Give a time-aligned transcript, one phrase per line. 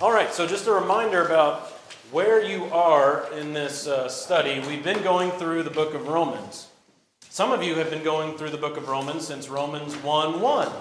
[0.00, 1.72] All right, so just a reminder about
[2.10, 4.58] where you are in this uh, study.
[4.66, 6.68] We've been going through the book of Romans.
[7.28, 10.72] Some of you have been going through the book of Romans since Romans 1 1.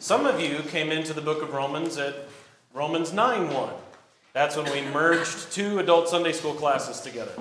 [0.00, 2.26] Some of you came into the book of Romans at
[2.74, 3.72] Romans 9 1.
[4.32, 7.40] That's when we merged two adult Sunday school classes together.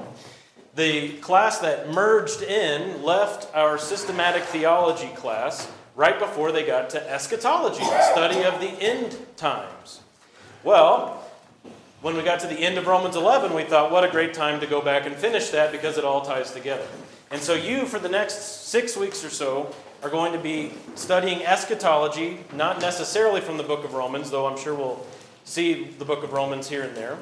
[0.75, 7.11] The class that merged in left our systematic theology class right before they got to
[7.11, 10.02] eschatology, the study of the end times.
[10.66, 11.23] Well,
[12.02, 14.60] when we got to the end of Romans 11, we thought, what a great time
[14.61, 16.88] to go back and finish that because it all ties together.
[17.29, 21.46] And so, you, for the next six weeks or so, are going to be studying
[21.46, 25.05] eschatology, not necessarily from the book of Romans, though I'm sure we'll
[25.43, 27.19] see the book of Romans here and there.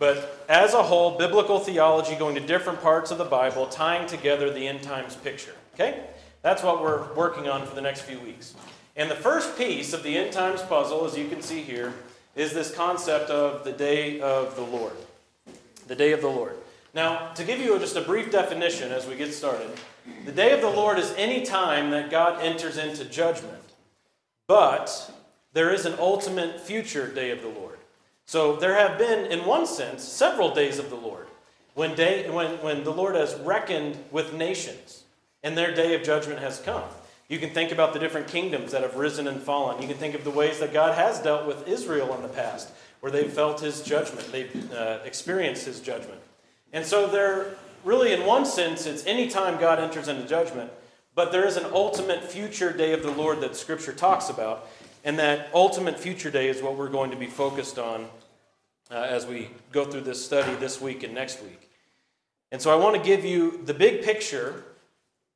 [0.00, 4.52] But as a whole, biblical theology going to different parts of the Bible, tying together
[4.52, 5.54] the end times picture.
[5.74, 6.06] Okay?
[6.42, 8.56] That's what we're working on for the next few weeks.
[8.96, 11.94] And the first piece of the end times puzzle, as you can see here,
[12.34, 14.92] is this concept of the day of the Lord.
[15.88, 16.56] The day of the Lord.
[16.94, 19.70] Now, to give you just a brief definition as we get started,
[20.24, 23.62] the day of the Lord is any time that God enters into judgment.
[24.46, 25.12] But
[25.52, 27.78] there is an ultimate future day of the Lord.
[28.26, 31.26] So there have been, in one sense, several days of the Lord
[31.74, 35.04] when, day, when, when the Lord has reckoned with nations
[35.42, 36.84] and their day of judgment has come.
[37.30, 39.80] You can think about the different kingdoms that have risen and fallen.
[39.80, 42.72] You can think of the ways that God has dealt with Israel in the past,
[42.98, 46.20] where they've felt his judgment, they've uh, experienced his judgment.
[46.72, 50.72] And so, there really, in one sense, it's any time God enters into judgment,
[51.14, 54.68] but there is an ultimate future day of the Lord that Scripture talks about.
[55.04, 58.06] And that ultimate future day is what we're going to be focused on
[58.90, 61.70] uh, as we go through this study this week and next week.
[62.50, 64.64] And so I want to give you the big picture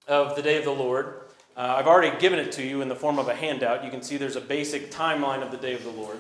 [0.08, 1.20] of the day of the Lord.
[1.56, 3.84] Uh, I've already given it to you in the form of a handout.
[3.84, 6.18] You can see there's a basic timeline of the day of the Lord.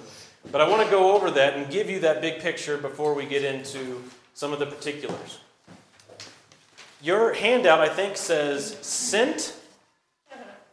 [0.52, 3.26] But I want to go over that and give you that big picture before we
[3.26, 4.02] get into
[4.34, 5.38] some of the particulars.
[7.02, 9.56] Your handout, I think, says sent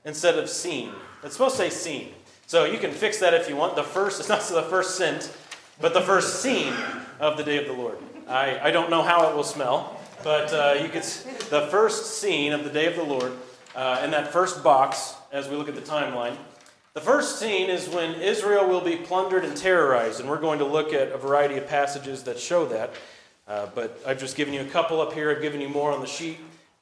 [0.05, 0.91] instead of seen.
[1.23, 2.13] It's supposed to say seen.
[2.45, 3.75] So you can fix that if you want.
[3.75, 5.35] The first, it's not the first sent,
[5.79, 6.73] but the first scene
[7.19, 7.97] of the day of the Lord.
[8.27, 11.03] I, I don't know how it will smell, but uh, you could
[11.49, 13.31] the first scene of the day of the Lord
[13.75, 16.35] uh, in that first box as we look at the timeline.
[16.93, 20.65] The first scene is when Israel will be plundered and terrorized, and we're going to
[20.65, 22.91] look at a variety of passages that show that.
[23.47, 25.31] Uh, but I've just given you a couple up here.
[25.31, 26.37] I've given you more on the sheet.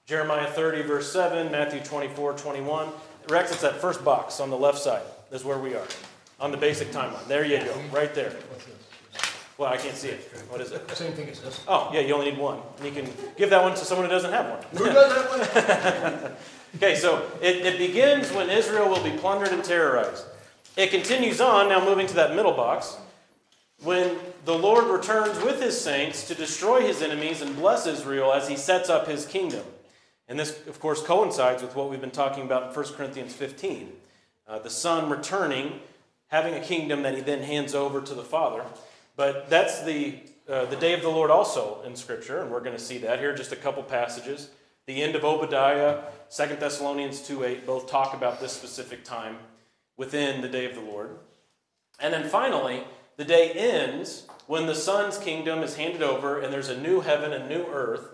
[0.07, 2.89] Jeremiah 30, verse 7, Matthew 24, 21.
[3.29, 5.03] Rex, it's that first box on the left side.
[5.29, 5.85] That's where we are
[6.39, 7.27] on the basic timeline.
[7.27, 8.33] There you go, right there.
[9.59, 10.21] Well, I can't see it.
[10.49, 10.89] What is it?
[10.95, 11.63] Same thing as this.
[11.67, 12.59] Oh, yeah, you only need one.
[12.77, 14.63] And you can give that one to someone who doesn't have one.
[14.77, 16.31] Who doesn't have one?
[16.75, 20.25] Okay, so it, it begins when Israel will be plundered and terrorized.
[20.77, 22.97] It continues on, now moving to that middle box,
[23.83, 28.47] when the Lord returns with his saints to destroy his enemies and bless Israel as
[28.47, 29.65] he sets up his kingdom.
[30.27, 33.91] And this, of course, coincides with what we've been talking about in 1 Corinthians 15.
[34.47, 35.79] Uh, the Son returning,
[36.27, 38.63] having a kingdom that he then hands over to the Father.
[39.15, 42.75] But that's the, uh, the day of the Lord also in Scripture, and we're going
[42.75, 44.49] to see that here, just a couple passages.
[44.89, 45.99] The end of Obadiah,
[46.35, 49.37] 2 Thessalonians 2 8, both talk about this specific time
[49.97, 51.11] within the day of the Lord.
[51.99, 52.85] And then finally,
[53.15, 57.33] the day ends when the Son's kingdom is handed over and there's a new heaven
[57.33, 58.09] and new earth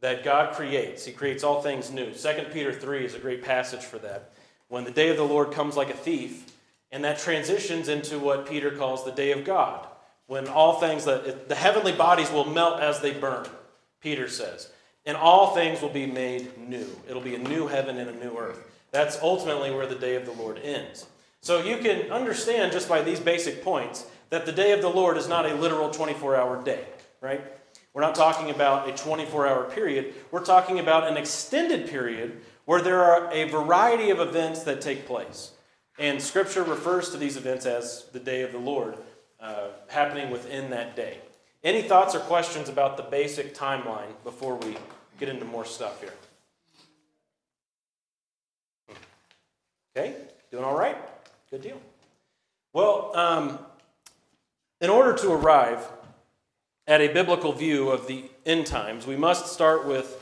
[0.00, 1.04] that God creates.
[1.04, 2.10] He creates all things new.
[2.14, 4.32] 2 Peter 3 is a great passage for that.
[4.68, 6.50] When the day of the Lord comes like a thief,
[6.90, 9.86] and that transitions into what Peter calls the day of God,
[10.26, 13.46] when all things, that the heavenly bodies will melt as they burn,
[14.00, 14.70] Peter says
[15.06, 16.88] and all things will be made new.
[17.08, 18.60] It'll be a new heaven and a new earth.
[18.90, 21.06] That's ultimately where the day of the Lord ends.
[21.40, 25.16] So you can understand just by these basic points that the day of the Lord
[25.16, 26.84] is not a literal 24 hour day,
[27.20, 27.42] right?
[27.92, 30.14] We're not talking about a 24 hour period.
[30.30, 35.06] We're talking about an extended period where there are a variety of events that take
[35.06, 35.52] place.
[35.98, 38.96] And Scripture refers to these events as the day of the Lord
[39.38, 41.18] uh, happening within that day.
[41.62, 44.76] Any thoughts or questions about the basic timeline before we
[45.18, 46.12] get into more stuff here?
[49.96, 50.16] Okay,
[50.50, 50.96] doing all right?
[51.50, 51.80] Good deal.
[52.72, 53.58] Well, um,
[54.80, 55.86] in order to arrive
[56.86, 60.20] at a biblical view of the end times, we must start with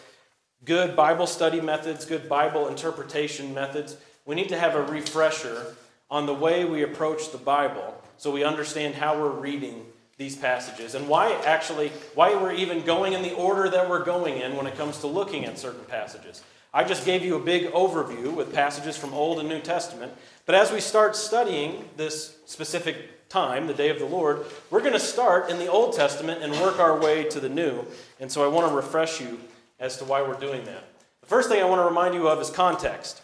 [0.64, 3.96] good Bible study methods, good Bible interpretation methods.
[4.26, 5.74] We need to have a refresher
[6.10, 9.86] on the way we approach the Bible so we understand how we're reading
[10.22, 14.36] these passages and why actually why we're even going in the order that we're going
[14.40, 16.44] in when it comes to looking at certain passages.
[16.72, 20.12] I just gave you a big overview with passages from Old and New Testament,
[20.46, 24.92] but as we start studying this specific time, the day of the Lord, we're going
[24.92, 27.84] to start in the Old Testament and work our way to the New.
[28.20, 29.40] And so I want to refresh you
[29.80, 30.84] as to why we're doing that.
[31.20, 33.22] The first thing I want to remind you of is context.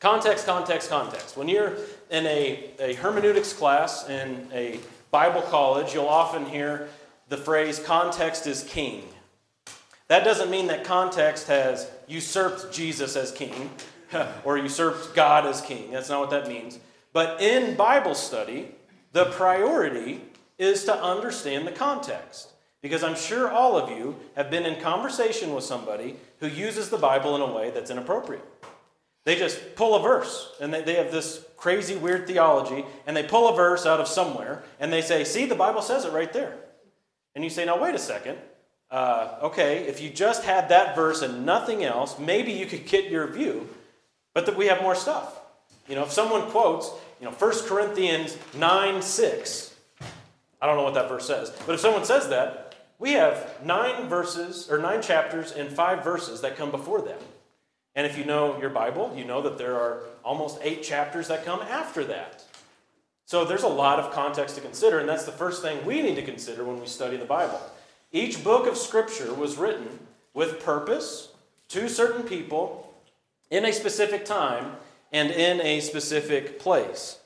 [0.00, 1.36] Context, context, context.
[1.36, 1.74] When you're
[2.10, 6.88] in a, a hermeneutics class in a Bible college, you'll often hear
[7.28, 9.04] the phrase context is king.
[10.08, 13.70] That doesn't mean that context has usurped Jesus as king
[14.44, 15.90] or usurped God as king.
[15.90, 16.78] That's not what that means.
[17.12, 18.74] But in Bible study,
[19.12, 20.22] the priority
[20.58, 22.52] is to understand the context.
[22.80, 26.96] Because I'm sure all of you have been in conversation with somebody who uses the
[26.96, 28.44] Bible in a way that's inappropriate.
[29.24, 33.22] They just pull a verse and they, they have this crazy, weird theology, and they
[33.22, 36.32] pull a verse out of somewhere and they say, See, the Bible says it right
[36.32, 36.56] there.
[37.34, 38.38] And you say, Now, wait a second.
[38.90, 43.10] Uh, okay, if you just had that verse and nothing else, maybe you could get
[43.10, 43.68] your view,
[44.32, 45.38] but that we have more stuff.
[45.86, 49.74] You know, if someone quotes, you know, 1 Corinthians 9 6,
[50.60, 54.08] I don't know what that verse says, but if someone says that, we have nine
[54.08, 57.20] verses or nine chapters and five verses that come before that.
[57.94, 61.44] And if you know your Bible, you know that there are almost eight chapters that
[61.44, 62.44] come after that.
[63.24, 66.14] So there's a lot of context to consider, and that's the first thing we need
[66.14, 67.60] to consider when we study the Bible.
[68.10, 69.98] Each book of Scripture was written
[70.32, 71.28] with purpose
[71.68, 72.94] to certain people
[73.50, 74.76] in a specific time
[75.12, 77.18] and in a specific place.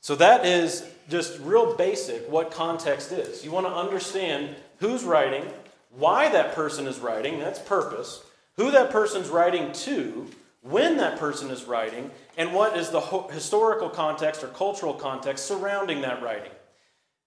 [0.00, 3.44] So that is just real basic what context is.
[3.44, 5.44] You want to understand who's writing,
[5.90, 8.24] why that person is writing, that's purpose,
[8.56, 10.28] who that person's writing to,
[10.62, 16.02] when that person is writing, and what is the historical context or cultural context surrounding
[16.02, 16.52] that writing.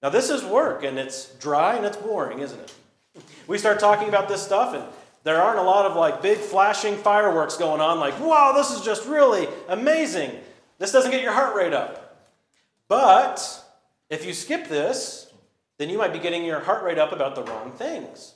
[0.02, 2.74] Now, this is work, and it's dry and it's boring, isn't it?
[3.48, 4.84] We start talking about this stuff, and
[5.24, 8.82] there aren't a lot of like big flashing fireworks going on, like, wow, this is
[8.82, 10.32] just really amazing.
[10.78, 12.24] This doesn't get your heart rate up.
[12.88, 13.64] But
[14.10, 15.32] if you skip this,
[15.78, 18.36] then you might be getting your heart rate up about the wrong things.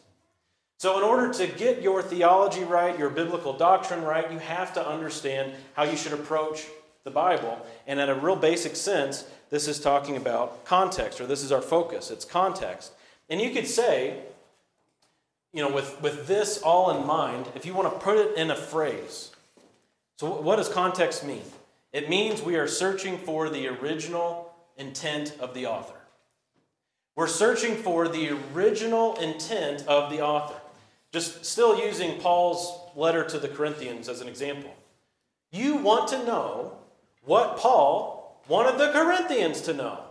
[0.80, 4.88] So, in order to get your theology right, your biblical doctrine right, you have to
[4.88, 6.68] understand how you should approach
[7.04, 7.60] the Bible.
[7.86, 11.62] And in a real basic sense, this is talking about context, or this is our
[11.62, 12.10] focus.
[12.12, 12.94] It's context.
[13.30, 14.22] And you could say,
[15.52, 18.50] you know, with, with this all in mind, if you want to put it in
[18.50, 19.32] a phrase,
[20.16, 21.44] so what does context mean?
[21.92, 26.00] It means we are searching for the original intent of the author.
[27.18, 30.56] We're searching for the original intent of the author.
[31.12, 34.76] Just still using Paul's letter to the Corinthians as an example.
[35.52, 36.78] You want to know
[37.24, 40.04] what Paul wanted the Corinthians to know.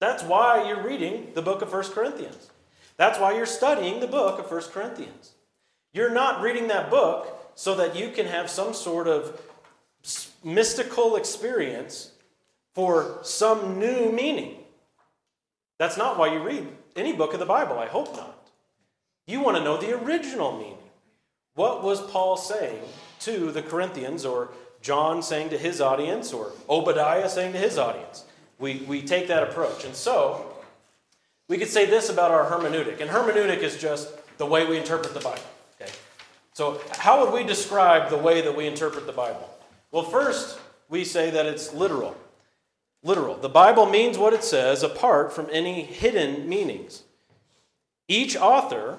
[0.00, 2.50] That's why you're reading the book of 1 Corinthians.
[2.96, 5.32] That's why you're studying the book of 1 Corinthians.
[5.92, 9.40] You're not reading that book so that you can have some sort of
[10.42, 12.12] mystical experience
[12.74, 14.56] for some new meaning.
[15.78, 16.66] That's not why you read
[16.96, 17.78] any book of the Bible.
[17.78, 18.41] I hope not.
[19.32, 20.76] You want to know the original meaning.
[21.54, 22.82] What was Paul saying
[23.20, 24.50] to the Corinthians, or
[24.82, 28.26] John saying to his audience, or Obadiah saying to his audience?
[28.58, 29.86] We, we take that approach.
[29.86, 30.54] And so,
[31.48, 33.00] we could say this about our hermeneutic.
[33.00, 35.40] And hermeneutic is just the way we interpret the Bible.
[35.80, 35.90] Okay?
[36.52, 39.48] So, how would we describe the way that we interpret the Bible?
[39.92, 42.14] Well, first, we say that it's literal.
[43.02, 43.38] Literal.
[43.38, 47.04] The Bible means what it says apart from any hidden meanings.
[48.08, 48.98] Each author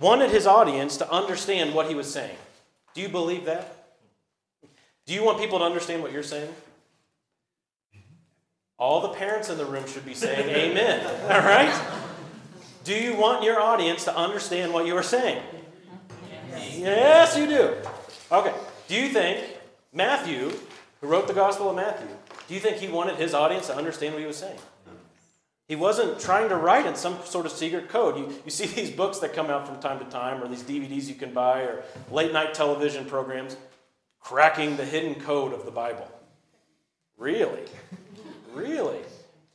[0.00, 2.36] wanted his audience to understand what he was saying.
[2.94, 3.74] Do you believe that?
[5.06, 6.52] Do you want people to understand what you're saying?
[8.78, 11.04] All the parents in the room should be saying amen.
[11.22, 11.74] All right?
[12.84, 15.42] Do you want your audience to understand what you are saying?
[16.54, 17.74] Yes, you do.
[18.30, 18.54] Okay.
[18.86, 19.44] Do you think
[19.92, 20.52] Matthew,
[21.00, 22.08] who wrote the Gospel of Matthew,
[22.46, 24.58] do you think he wanted his audience to understand what he was saying?
[25.68, 28.16] He wasn't trying to write in some sort of secret code.
[28.16, 31.06] You, you see these books that come out from time to time, or these DVDs
[31.06, 33.56] you can buy, or late night television programs,
[34.18, 36.10] cracking the hidden code of the Bible.
[37.18, 37.64] Really?
[38.54, 39.00] Really?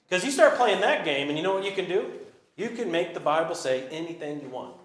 [0.08, 2.12] Because you start playing that game, and you know what you can do?
[2.56, 4.76] You can make the Bible say anything you want.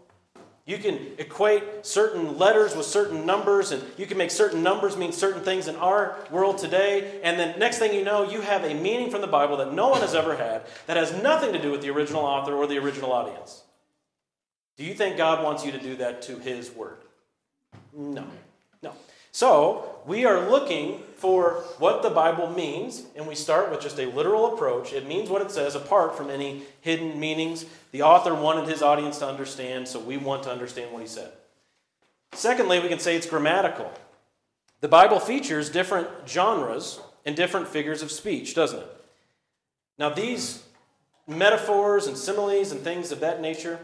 [0.69, 5.13] You can equate certain letters with certain numbers, and you can make certain numbers mean
[5.13, 7.23] certain things in our world today.
[7.25, 9.89] And then next thing you know, you have a meaning from the Bible that no
[9.89, 12.77] one has ever had that has nothing to do with the original author or the
[12.77, 13.63] original audience.
[14.77, 16.99] Do you think God wants you to do that to His Word?
[17.97, 18.27] No.
[18.83, 18.93] No.
[19.39, 24.07] So, we are looking for what the Bible means, and we start with just a
[24.07, 24.93] literal approach.
[24.93, 27.65] It means what it says apart from any hidden meanings.
[27.93, 31.31] The author wanted his audience to understand, so we want to understand what he said.
[32.33, 33.93] Secondly, we can say it's grammatical.
[34.81, 39.05] The Bible features different genres and different figures of speech, doesn't it?
[40.01, 40.65] Now, these
[41.29, 43.79] metaphors and similes and things of that nature,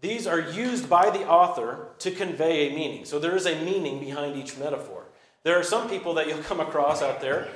[0.00, 3.04] these are used by the author to convey a meaning.
[3.04, 4.99] So there is a meaning behind each metaphor.
[5.42, 7.48] There are some people that you'll come across out there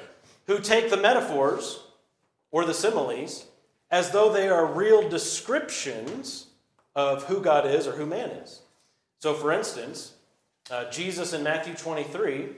[0.47, 1.83] who take the metaphors
[2.51, 3.47] or the similes
[3.91, 6.47] as though they are real descriptions
[6.95, 8.61] of who God is or who man is.
[9.21, 10.15] So, for instance,
[10.71, 12.49] uh, Jesus in Matthew 23,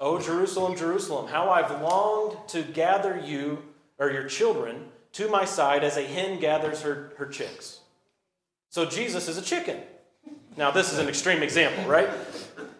[0.00, 3.62] O Jerusalem, Jerusalem, how I've longed to gather you
[3.98, 7.80] or your children to my side as a hen gathers her, her chicks.
[8.68, 9.80] So Jesus is a chicken.
[10.56, 12.08] Now, this is an extreme example, right?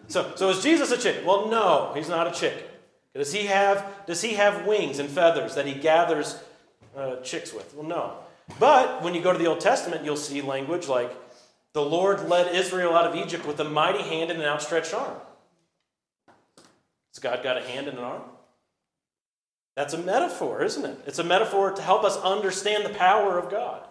[0.07, 1.25] So, so is Jesus a chicken?
[1.25, 2.63] Well, no, he's not a chicken.
[3.13, 6.39] Does he have, does he have wings and feathers that he gathers
[6.95, 7.73] uh, chicks with?
[7.73, 8.17] Well, no.
[8.59, 11.13] But when you go to the Old Testament, you'll see language like,
[11.73, 15.17] the Lord led Israel out of Egypt with a mighty hand and an outstretched arm.
[17.13, 18.21] Has God got a hand and an arm?
[19.75, 20.99] That's a metaphor, isn't it?
[21.05, 23.87] It's a metaphor to help us understand the power of God.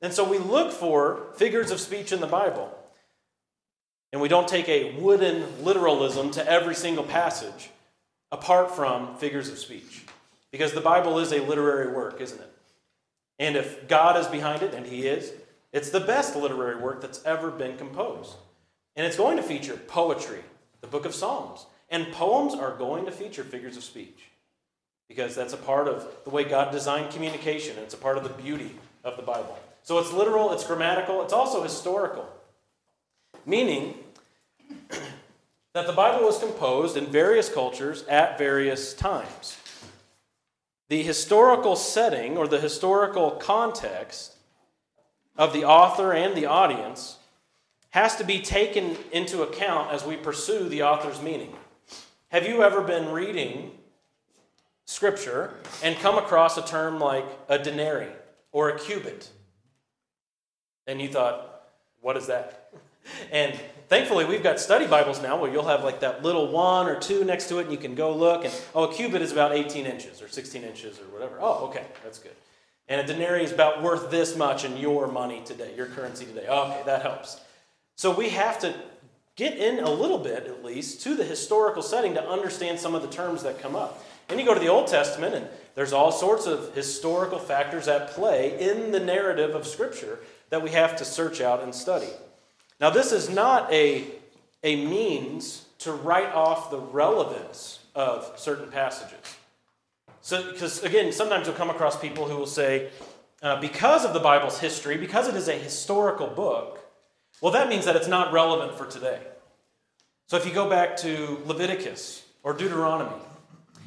[0.00, 2.76] And so we look for figures of speech in the Bible.
[4.12, 7.70] And we don't take a wooden literalism to every single passage
[8.32, 10.04] apart from figures of speech.
[10.50, 12.52] Because the Bible is a literary work, isn't it?
[13.38, 15.32] And if God is behind it, and He is,
[15.72, 18.34] it's the best literary work that's ever been composed.
[18.96, 20.42] And it's going to feature poetry,
[20.80, 21.66] the book of Psalms.
[21.90, 24.30] And poems are going to feature figures of speech
[25.08, 27.78] because that's a part of the way God designed communication.
[27.78, 28.72] It's a part of the beauty
[29.04, 29.58] of the Bible.
[29.82, 32.28] So it's literal, it's grammatical, it's also historical.
[33.48, 33.94] Meaning
[35.72, 39.56] that the Bible was composed in various cultures at various times.
[40.88, 44.36] The historical setting or the historical context
[45.36, 47.16] of the author and the audience
[47.90, 51.54] has to be taken into account as we pursue the author's meaning.
[52.28, 53.72] Have you ever been reading
[54.88, 55.52] scripture
[55.82, 58.08] and come across a term like a denarii
[58.52, 59.28] or a cubit.
[60.86, 61.68] And you thought,
[62.00, 62.57] what is that?
[63.30, 66.98] And thankfully, we've got study Bibles now where you'll have like that little one or
[66.98, 68.44] two next to it, and you can go look.
[68.44, 71.38] And oh, a cubit is about 18 inches or 16 inches or whatever.
[71.40, 72.34] Oh, okay, that's good.
[72.88, 76.46] And a denarii is about worth this much in your money today, your currency today.
[76.48, 77.40] Okay, that helps.
[77.96, 78.74] So we have to
[79.36, 83.02] get in a little bit, at least, to the historical setting to understand some of
[83.02, 84.04] the terms that come up.
[84.28, 88.10] And you go to the Old Testament, and there's all sorts of historical factors at
[88.10, 90.18] play in the narrative of Scripture
[90.50, 92.08] that we have to search out and study.
[92.80, 94.04] Now, this is not a,
[94.62, 99.36] a means to write off the relevance of certain passages.
[100.20, 102.90] So, because again, sometimes you'll come across people who will say,
[103.42, 106.80] uh, because of the Bible's history, because it is a historical book,
[107.40, 109.20] well, that means that it's not relevant for today.
[110.26, 113.22] So, if you go back to Leviticus or Deuteronomy,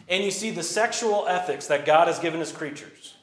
[0.10, 3.16] and you see the sexual ethics that God has given his creatures,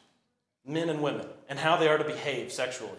[0.66, 2.92] men and women, and how they are to behave sexually.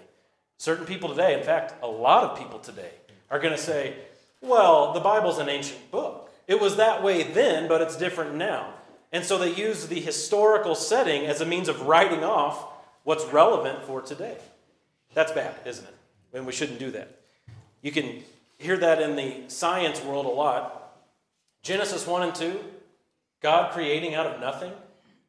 [0.59, 2.91] Certain people today, in fact, a lot of people today,
[3.31, 3.95] are going to say,
[4.41, 6.29] well, the Bible's an ancient book.
[6.47, 8.73] It was that way then, but it's different now.
[9.13, 12.73] And so they use the historical setting as a means of writing off
[13.05, 14.37] what's relevant for today.
[15.13, 15.95] That's bad, isn't it?
[16.33, 17.21] And we shouldn't do that.
[17.81, 18.21] You can
[18.57, 20.97] hear that in the science world a lot.
[21.63, 22.59] Genesis 1 and 2,
[23.41, 24.73] God creating out of nothing?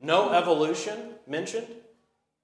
[0.01, 1.69] No evolution mentioned?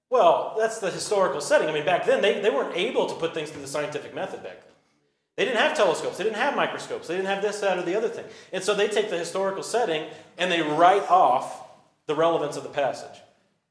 [0.09, 1.67] Well, that's the historical setting.
[1.67, 4.43] I mean, back then, they, they weren't able to put things through the scientific method
[4.43, 4.73] back then.
[5.35, 7.95] They didn't have telescopes, they didn't have microscopes, they didn't have this, that, or the
[7.95, 8.25] other thing.
[8.51, 11.69] And so they take the historical setting and they write off
[12.07, 13.21] the relevance of the passage.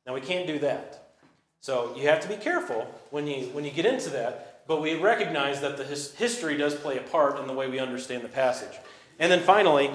[0.07, 1.09] Now, we can't do that.
[1.61, 4.95] So you have to be careful when you, when you get into that, but we
[4.95, 8.29] recognize that the his, history does play a part in the way we understand the
[8.29, 8.79] passage.
[9.19, 9.91] And then finally,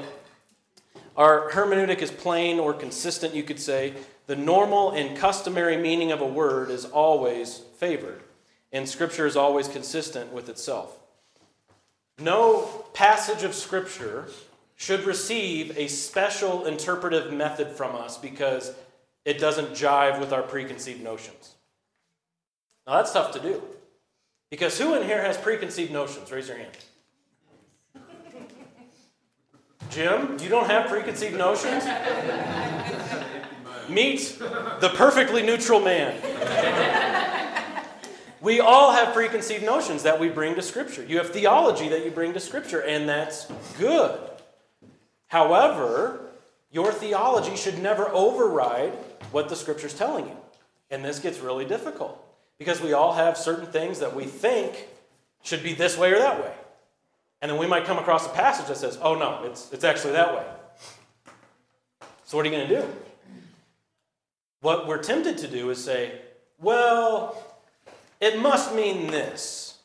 [1.15, 3.93] our hermeneutic is plain or consistent, you could say.
[4.28, 8.22] The normal and customary meaning of a word is always favored,
[8.72, 10.98] and Scripture is always consistent with itself.
[12.20, 14.28] No passage of Scripture
[14.75, 18.74] should receive a special interpretive method from us because
[19.25, 21.56] it doesn't jive with our preconceived notions.
[22.88, 23.62] Now, that's tough to do.
[24.50, 26.32] Because who in here has preconceived notions?
[26.32, 26.78] Raise your hand.
[29.90, 31.84] Jim, you don't have preconceived notions?
[33.90, 36.20] Meet the perfectly neutral man.
[38.42, 41.04] We all have preconceived notions that we bring to Scripture.
[41.04, 43.46] You have theology that you bring to Scripture, and that's
[43.78, 44.20] good.
[45.28, 46.22] However,
[46.72, 48.94] your theology should never override
[49.32, 50.38] what the Scripture's telling you.
[50.90, 52.22] And this gets really difficult
[52.58, 54.88] because we all have certain things that we think
[55.44, 56.54] should be this way or that way.
[57.42, 60.14] And then we might come across a passage that says, oh no, it's, it's actually
[60.14, 60.46] that way.
[62.26, 62.88] So what are you going to do?
[64.62, 66.22] What we're tempted to do is say,
[66.60, 67.44] well,
[68.20, 69.80] it must mean this.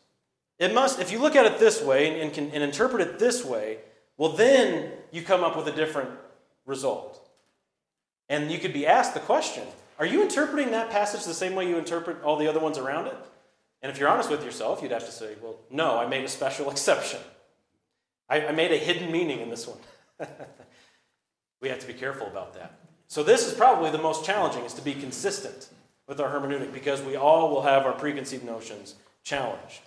[0.59, 3.19] It must, if you look at it this way and, and, can, and interpret it
[3.19, 3.79] this way,
[4.17, 6.11] well, then you come up with a different
[6.65, 7.29] result.
[8.29, 9.65] And you could be asked the question
[9.99, 13.07] Are you interpreting that passage the same way you interpret all the other ones around
[13.07, 13.17] it?
[13.83, 16.29] And if you're honest with yourself, you'd have to say, Well, no, I made a
[16.29, 17.21] special exception.
[18.29, 19.79] I, I made a hidden meaning in this one.
[21.61, 22.86] we have to be careful about that.
[23.09, 25.69] So, this is probably the most challenging, is to be consistent
[26.07, 29.81] with our hermeneutic because we all will have our preconceived notions challenged.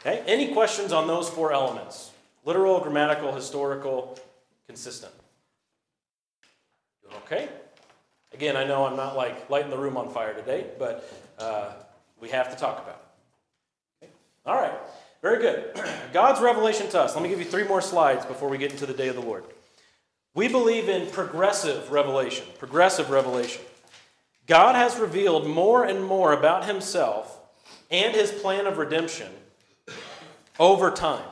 [0.00, 0.22] Okay?
[0.26, 2.10] Any questions on those four elements?
[2.44, 4.18] Literal, grammatical, historical,
[4.66, 5.12] consistent.
[7.24, 7.48] Okay?
[8.32, 11.72] Again, I know I'm not like lighting the room on fire today, but uh,
[12.20, 13.02] we have to talk about
[14.02, 14.04] it.
[14.04, 14.12] Okay?
[14.46, 14.74] All right.
[15.22, 15.80] Very good.
[16.12, 17.14] God's revelation to us.
[17.14, 19.22] Let me give you three more slides before we get into the day of the
[19.22, 19.44] Lord.
[20.34, 22.46] We believe in progressive revelation.
[22.58, 23.62] Progressive revelation.
[24.46, 27.38] God has revealed more and more about himself
[27.90, 29.30] and his plan of redemption
[30.58, 31.24] over time.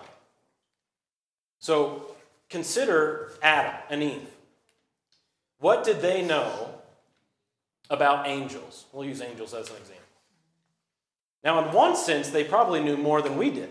[1.59, 2.15] So
[2.49, 4.29] consider Adam and Eve.
[5.59, 6.71] What did they know
[7.91, 8.87] about angels?
[8.93, 10.03] We'll use angels as an example.
[11.45, 13.71] Now, in one sense, they probably knew more than we did.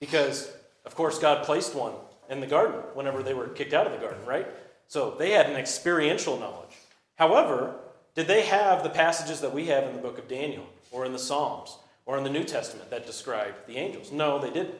[0.00, 0.50] Because,
[0.84, 1.94] of course, God placed one
[2.28, 4.46] in the garden whenever they were kicked out of the garden, right?
[4.86, 6.76] So they had an experiential knowledge.
[7.16, 7.74] However,
[8.14, 11.12] did they have the passages that we have in the book of Daniel or in
[11.12, 14.12] the Psalms or in the New Testament that describe the angels?
[14.12, 14.74] No, they didn't.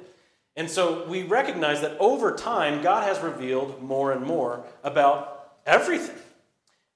[0.56, 6.18] And so we recognize that over time, God has revealed more and more about everything.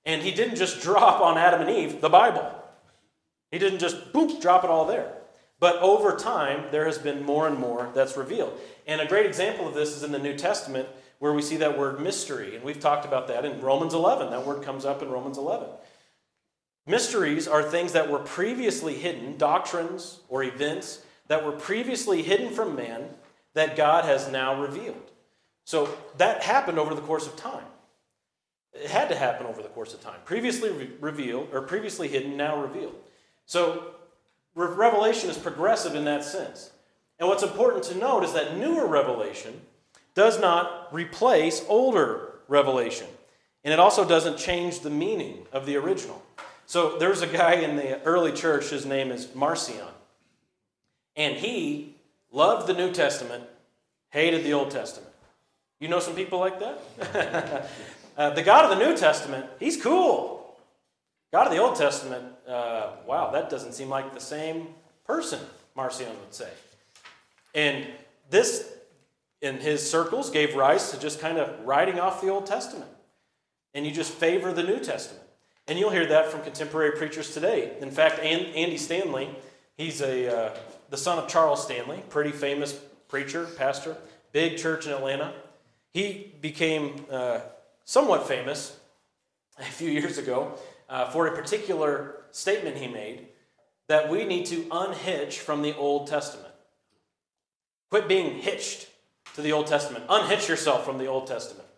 [0.04, 2.52] And He didn't just drop on Adam and Eve the Bible,
[3.50, 5.12] He didn't just boop, drop it all there.
[5.58, 8.60] But over time, there has been more and more that's revealed.
[8.86, 10.88] And a great example of this is in the New Testament,
[11.18, 12.54] where we see that word mystery.
[12.54, 14.30] And we've talked about that in Romans 11.
[14.30, 15.68] That word comes up in Romans 11.
[16.86, 22.76] Mysteries are things that were previously hidden, doctrines or events that were previously hidden from
[22.76, 23.08] man
[23.54, 25.10] that God has now revealed.
[25.64, 27.64] So that happened over the course of time.
[28.72, 30.20] It had to happen over the course of time.
[30.24, 32.94] Previously re- revealed, or previously hidden, now revealed.
[33.46, 33.94] So
[34.54, 36.70] re- revelation is progressive in that sense.
[37.18, 39.60] And what's important to note is that newer revelation
[40.14, 43.06] does not replace older revelation.
[43.64, 46.22] And it also doesn't change the meaning of the original.
[46.66, 49.86] So there's a guy in the early church, his name is Marcion.
[51.14, 51.94] And he
[52.32, 53.44] loved the New Testament,
[54.10, 55.12] hated the Old Testament.
[55.80, 57.70] You know some people like that?
[58.16, 60.56] uh, the God of the New Testament, he's cool.
[61.32, 64.68] God of the Old Testament, uh, wow, that doesn't seem like the same
[65.04, 65.40] person,
[65.74, 66.48] Marcion would say.
[67.56, 67.86] And
[68.28, 68.70] this,
[69.40, 72.90] in his circles, gave rise to just kind of writing off the Old Testament.
[73.74, 75.24] And you just favor the New Testament.
[75.66, 77.72] And you'll hear that from contemporary preachers today.
[77.80, 79.30] In fact, Andy Stanley,
[79.76, 80.56] he's a, uh,
[80.90, 83.96] the son of Charles Stanley, pretty famous preacher, pastor,
[84.32, 85.32] big church in Atlanta.
[85.92, 87.40] He became uh,
[87.84, 88.78] somewhat famous
[89.58, 90.58] a few years ago
[90.90, 93.28] uh, for a particular statement he made
[93.88, 96.45] that we need to unhitch from the Old Testament.
[97.90, 98.88] Quit being hitched
[99.34, 100.04] to the Old Testament.
[100.08, 101.68] Unhitch yourself from the Old Testament.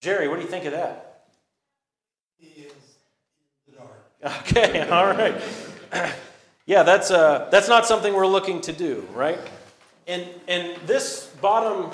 [0.00, 1.24] Jerry, what do you think of that?
[2.38, 2.72] He is
[3.66, 4.40] the dark.
[4.40, 5.34] Okay, all right.
[6.66, 9.38] yeah, that's, uh, that's not something we're looking to do, right?
[10.06, 11.90] And, and this bottom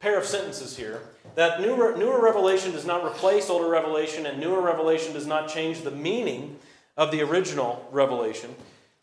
[0.00, 1.02] pair of sentences here
[1.34, 5.82] that newer, newer revelation does not replace older revelation, and newer revelation does not change
[5.82, 6.58] the meaning
[6.96, 8.54] of the original revelation.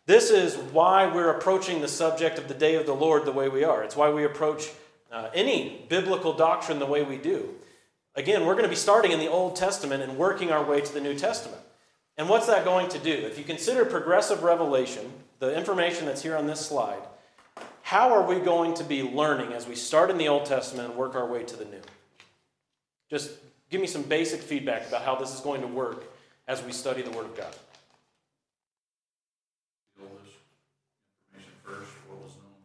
[0.06, 3.50] This is why we're approaching the subject of the day of the Lord the way
[3.50, 3.84] we are.
[3.84, 4.70] It's why we approach
[5.12, 7.56] uh, any biblical doctrine the way we do.
[8.16, 10.94] Again, we're going to be starting in the Old Testament and working our way to
[10.94, 11.62] the New Testament.
[12.18, 13.12] And what's that going to do?
[13.12, 17.02] If you consider progressive revelation, the information that's here on this slide,
[17.82, 20.98] how are we going to be learning as we start in the Old Testament and
[20.98, 21.82] work our way to the New?
[23.10, 23.32] Just
[23.70, 26.06] give me some basic feedback about how this is going to work
[26.48, 27.54] as we study the Word of God.
[31.36, 32.58] information first, what was known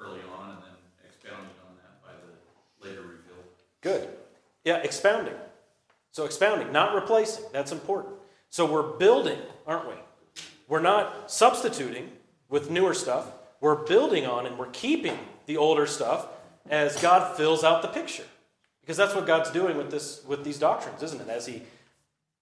[0.00, 2.32] early on, and then expounding on that by the
[2.86, 3.48] later revealed.
[3.84, 4.08] Good.
[4.64, 5.34] Yeah, expounding.
[6.10, 7.44] So expounding, not replacing.
[7.52, 8.14] That's important.
[8.48, 9.94] So we're building, aren't we?
[10.68, 12.10] We're not substituting
[12.48, 13.26] with newer stuff.
[13.60, 16.28] We're building on and we're keeping the older stuff
[16.68, 18.24] as God fills out the picture.
[18.80, 21.28] Because that's what God's doing with this with these doctrines, isn't it?
[21.28, 21.62] As he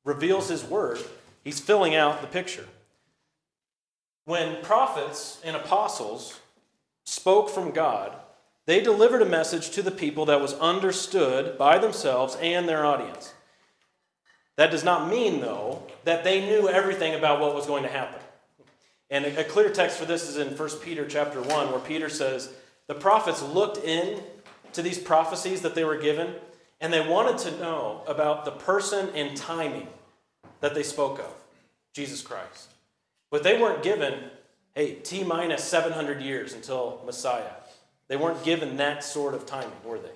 [0.05, 1.01] reveals his word,
[1.43, 2.67] he's filling out the picture.
[4.27, 6.39] When prophets and apostles
[7.05, 8.15] spoke from God,
[8.67, 13.33] they delivered a message to the people that was understood by themselves and their audience.
[14.57, 18.21] That does not mean, though, that they knew everything about what was going to happen.
[19.11, 22.55] And a clear text for this is in 1 Peter chapter 1, where Peter says,
[22.87, 24.23] The prophets looked in
[24.73, 26.35] to these prophecies that they were given,
[26.81, 29.89] and they wanted to know about the person and timing
[30.61, 31.35] that they spoke of
[31.93, 32.71] Jesus Christ.
[33.31, 34.15] But they weren't given,
[34.75, 37.51] hey, T minus 700 years until Messiah.
[38.13, 40.13] They weren't given that sort of timing, were they?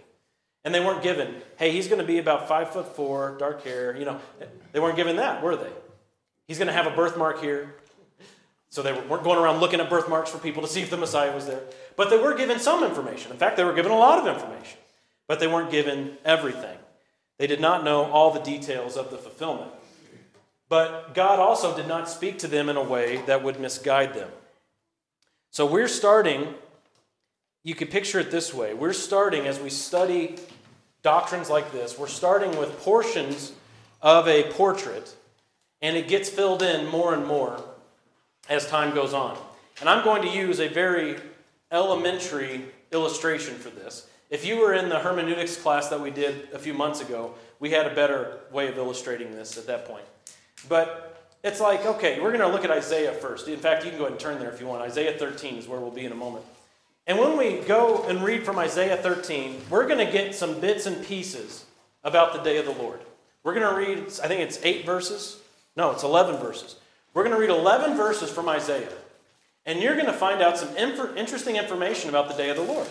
[0.64, 3.96] And they weren't given, hey, he's going to be about five foot four, dark hair.
[3.96, 4.20] You know,
[4.72, 5.70] they weren't given that, were they?
[6.46, 7.74] He's going to have a birthmark here.
[8.68, 11.34] So they weren't going around looking at birthmarks for people to see if the Messiah
[11.34, 11.62] was there.
[11.96, 13.32] But they were given some information.
[13.32, 14.78] In fact, they were given a lot of information.
[15.26, 16.76] But they weren't given everything.
[17.38, 19.72] They did not know all the details of the fulfillment.
[20.68, 24.28] But God also did not speak to them in a way that would misguide them.
[25.50, 26.52] So we're starting,
[27.66, 28.74] you could picture it this way.
[28.74, 30.36] We're starting as we study
[31.02, 33.52] doctrines like this, we're starting with portions
[34.00, 35.12] of a portrait,
[35.82, 37.60] and it gets filled in more and more
[38.48, 39.36] as time goes on.
[39.80, 41.16] And I'm going to use a very
[41.72, 44.08] elementary illustration for this.
[44.30, 47.70] If you were in the hermeneutics class that we did a few months ago, we
[47.70, 50.04] had a better way of illustrating this at that point.
[50.68, 53.48] But it's like, okay, we're going to look at Isaiah first.
[53.48, 54.82] In fact, you can go ahead and turn there if you want.
[54.82, 56.44] Isaiah 13 is where we'll be in a moment.
[57.06, 60.86] And when we go and read from Isaiah 13, we're going to get some bits
[60.86, 61.64] and pieces
[62.02, 63.00] about the day of the Lord.
[63.44, 65.40] We're going to read, I think it's eight verses.
[65.76, 66.76] No, it's 11 verses.
[67.14, 68.92] We're going to read 11 verses from Isaiah.
[69.64, 72.62] And you're going to find out some inf- interesting information about the day of the
[72.62, 72.88] Lord.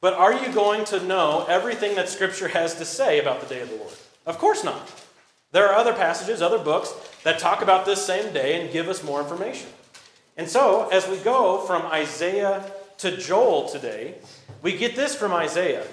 [0.00, 3.60] But are you going to know everything that Scripture has to say about the day
[3.60, 3.92] of the Lord?
[4.24, 4.90] Of course not.
[5.52, 9.02] There are other passages, other books that talk about this same day and give us
[9.02, 9.68] more information.
[10.36, 14.14] And so, as we go from Isaiah to Joel today,
[14.62, 15.86] we get this from Isaiah.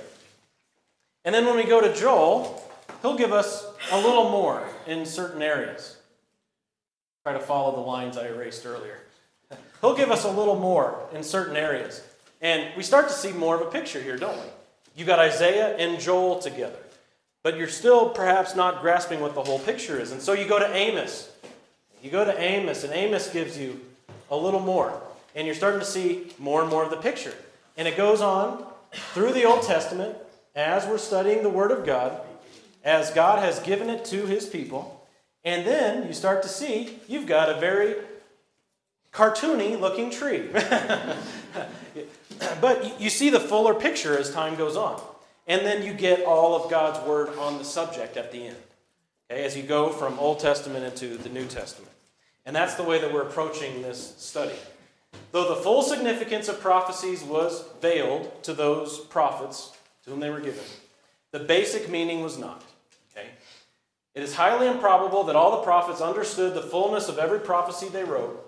[1.26, 2.64] And then when we go to Joel,
[3.02, 5.98] he'll give us a little more in certain areas.
[7.24, 9.00] Try to follow the lines I erased earlier.
[9.82, 12.02] He'll give us a little more in certain areas.
[12.42, 14.50] And we start to see more of a picture here, don't we?
[14.96, 16.80] You got Isaiah and Joel together
[17.48, 20.12] but you're still perhaps not grasping what the whole picture is.
[20.12, 21.32] And so you go to Amos.
[22.04, 23.80] You go to Amos, and Amos gives you
[24.30, 25.02] a little more.
[25.38, 27.36] And you're starting to see more and more of the picture.
[27.78, 28.66] And it goes on
[29.14, 30.18] through the Old Testament
[30.56, 32.20] as we're studying the Word of God,
[32.84, 35.08] as God has given it to His people.
[35.46, 37.98] And then you start to see you've got a very
[39.14, 40.50] cartoony looking tree.
[42.60, 45.00] but you see the fuller picture as time goes on.
[45.46, 48.58] And then you get all of God's word on the subject at the end,
[49.30, 51.92] okay, as you go from Old Testament into the New Testament.
[52.44, 54.56] And that's the way that we're approaching this study.
[55.32, 60.40] Though the full significance of prophecies was veiled to those prophets to whom they were
[60.40, 60.64] given,
[61.32, 62.64] the basic meaning was not.
[63.12, 63.28] Okay?
[64.16, 68.04] It is highly improbable that all the prophets understood the fullness of every prophecy they
[68.04, 68.44] wrote.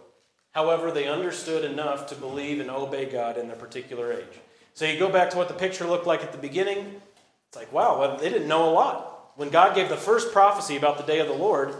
[0.51, 4.39] However, they understood enough to believe and obey God in their particular age.
[4.73, 7.01] So you go back to what the picture looked like at the beginning.
[7.49, 9.31] It's like, wow, well, they didn't know a lot.
[9.35, 11.75] When God gave the first prophecy about the day of the Lord,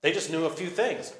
[0.00, 1.12] they just knew a few things.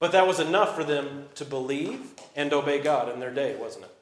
[0.00, 2.00] But that was enough for them to believe
[2.36, 3.94] and obey God in their day, wasn't it?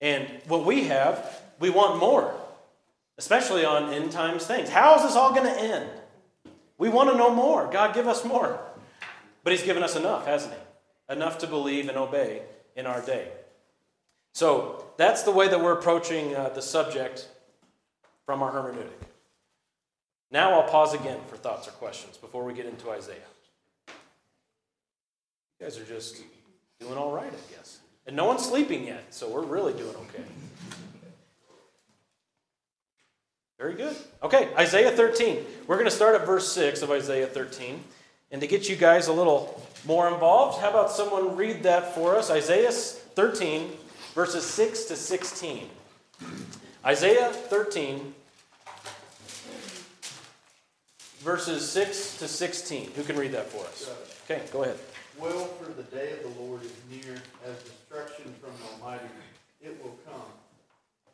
[0.00, 2.34] And what we have, we want more,
[3.18, 4.68] especially on end times things.
[4.68, 5.88] How is this all going to end?
[6.78, 7.70] We want to know more.
[7.70, 8.58] God, give us more.
[9.44, 11.12] But He's given us enough, hasn't He?
[11.14, 12.42] Enough to believe and obey
[12.74, 13.28] in our day.
[14.32, 17.28] So that's the way that we're approaching uh, the subject
[18.24, 18.86] from our hermeneutic.
[20.30, 23.16] Now I'll pause again for thoughts or questions before we get into Isaiah.
[25.60, 26.22] You guys are just
[26.80, 27.80] doing all right, I guess.
[28.06, 30.24] And no one's sleeping yet, so we're really doing okay.
[33.58, 33.94] Very good.
[34.22, 35.44] Okay, Isaiah 13.
[35.66, 37.84] We're going to start at verse 6 of Isaiah 13.
[38.30, 42.16] And to get you guys a little more involved, how about someone read that for
[42.16, 42.30] us?
[42.30, 43.70] Isaiah 13,
[44.14, 45.68] verses 6 to 16.
[46.86, 48.14] Isaiah 13,
[51.18, 52.92] verses 6 to 16.
[52.92, 53.90] Who can read that for us?
[54.24, 54.78] Okay, go ahead.
[55.20, 59.04] Well, for the day of the Lord is near, as destruction from the Almighty.
[59.60, 60.32] It will come.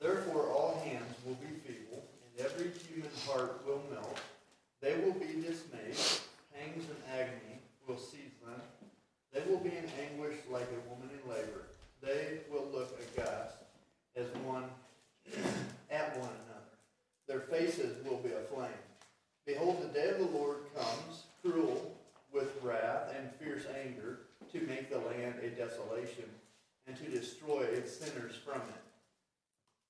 [0.00, 4.20] Therefore, all hands will be feeble, and every human heart will melt.
[4.80, 5.98] They will be dismayed.
[6.54, 8.60] Pangs and agony will seize them.
[9.32, 11.66] They will be in anguish like a woman in labor
[12.06, 13.56] they will look aghast
[14.16, 14.64] as one
[15.90, 16.72] at one another.
[17.26, 18.70] Their faces will be aflame.
[19.46, 21.96] Behold, the day of the Lord comes, cruel
[22.36, 24.20] with wrath and fierce anger,
[24.52, 26.28] to make the land a desolation,
[26.86, 28.82] and to destroy its sinners from it.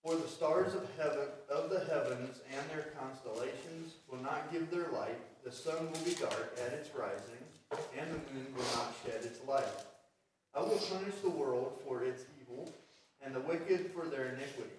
[0.04, 4.88] For the stars of heaven of the heavens and their constellations will not give their
[4.92, 7.42] light, the sun will be dark at its rising,
[7.98, 9.64] and the moon will not shed its light.
[10.54, 12.72] I will punish the world for its evil,
[13.20, 14.70] and the wicked for their iniquity.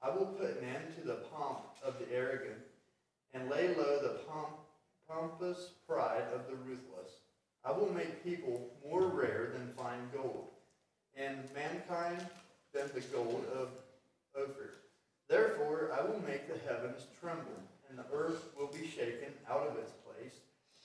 [0.00, 2.62] I will put an end to the pomp of the arrogant,
[3.34, 4.50] and lay low the pomp,
[5.08, 7.15] pompous pride of the ruthless.
[7.66, 10.48] I will make people more rare than fine gold,
[11.16, 12.24] and mankind
[12.72, 13.68] than the gold of
[14.36, 14.74] Ophir.
[15.28, 19.76] Therefore I will make the heavens tremble, and the earth will be shaken out of
[19.78, 20.34] its place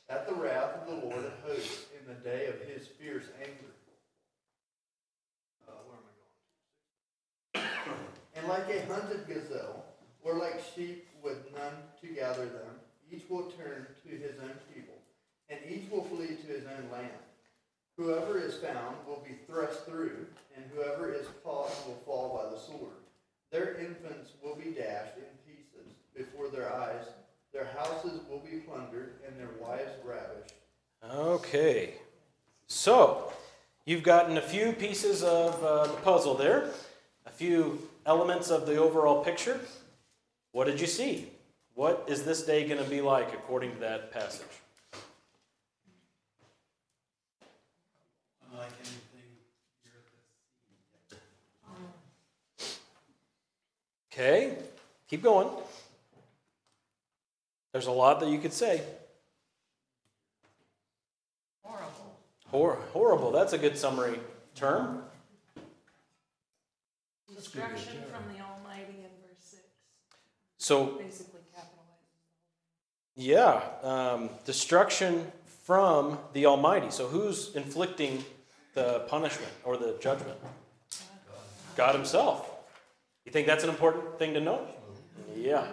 [0.09, 3.71] at the wrath of the Lord of hosts in the day of his fierce anger.
[5.67, 6.03] Uh, where am
[7.55, 7.97] I going?
[8.35, 9.85] and like a hunted gazelle,
[10.23, 12.79] or like sheep with none to gather them,
[13.11, 14.95] each will turn to his own people,
[15.49, 17.09] and each will flee to his own land.
[17.97, 22.59] Whoever is found will be thrust through, and whoever is caught will fall by the
[22.59, 22.95] sword.
[23.51, 27.05] Their infants will be dashed in pieces before their eyes.
[27.53, 30.53] Their houses will be plundered, and their wives ravished.
[31.13, 31.95] Okay.
[32.81, 33.31] So,
[33.85, 36.71] you've gotten a few pieces of uh, the puzzle there,
[37.27, 39.59] a few elements of the overall picture.
[40.51, 41.27] What did you see?
[41.75, 44.47] What is this day going to be like according to that passage?
[48.51, 49.29] Unlike anything
[49.83, 50.09] the earth
[52.57, 52.77] has seen.
[54.11, 54.57] Okay,
[55.07, 55.49] keep going.
[57.73, 58.81] There's a lot that you could say.
[61.61, 62.11] Horrible.
[62.51, 64.19] Hor- horrible, that's a good summary
[64.55, 65.03] term.
[67.33, 69.61] Destruction from the Almighty in verse 6.
[70.57, 72.01] So, Basically capitalized.
[73.15, 75.31] yeah, um, destruction
[75.63, 76.91] from the Almighty.
[76.91, 78.23] So, who's inflicting
[78.73, 80.37] the punishment or the judgment?
[81.77, 82.51] God Himself.
[83.25, 84.67] You think that's an important thing to know?
[85.35, 85.65] Yeah.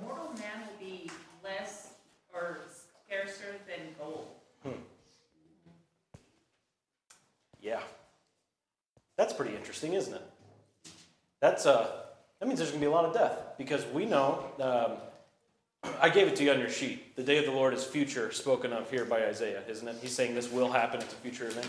[0.00, 1.10] Mortal man will be
[1.42, 1.88] less
[2.32, 2.58] or
[3.06, 4.28] scarcer than gold.
[7.60, 7.80] Yeah.
[9.16, 10.92] That's pretty interesting, isn't it?
[11.40, 11.90] That's uh,
[12.38, 14.44] that means there's going to be a lot of death because we know.
[14.60, 14.92] Um,
[16.00, 17.16] I gave it to you on your sheet.
[17.16, 19.96] The day of the Lord is future, spoken of here by Isaiah, isn't it?
[20.00, 21.00] He's saying this will happen.
[21.00, 21.66] It's a future event.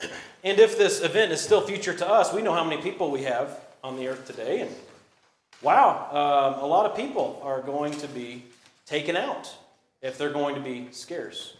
[0.44, 3.22] And if this event is still future to us, we know how many people we
[3.22, 4.62] have on the earth today.
[4.62, 4.70] And
[5.62, 8.42] wow, um, a lot of people are going to be
[8.84, 9.54] taken out
[10.00, 11.56] if they're going to be scarce.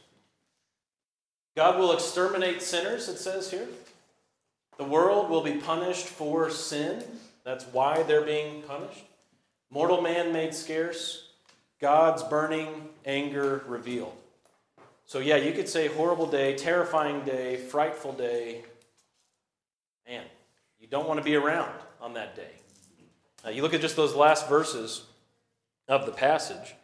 [1.54, 3.68] God will exterminate sinners, it says here.
[4.78, 7.02] The world will be punished for sin.
[7.44, 9.04] That's why they're being punished.
[9.70, 11.28] Mortal man made scarce.
[11.80, 14.16] God's burning anger revealed.
[15.04, 18.62] So, yeah, you could say horrible day, terrifying day, frightful day.
[20.08, 20.24] Man,
[20.80, 22.50] you don't want to be around on that day.
[23.52, 25.04] You look at just those last verses
[25.88, 26.74] of the passage,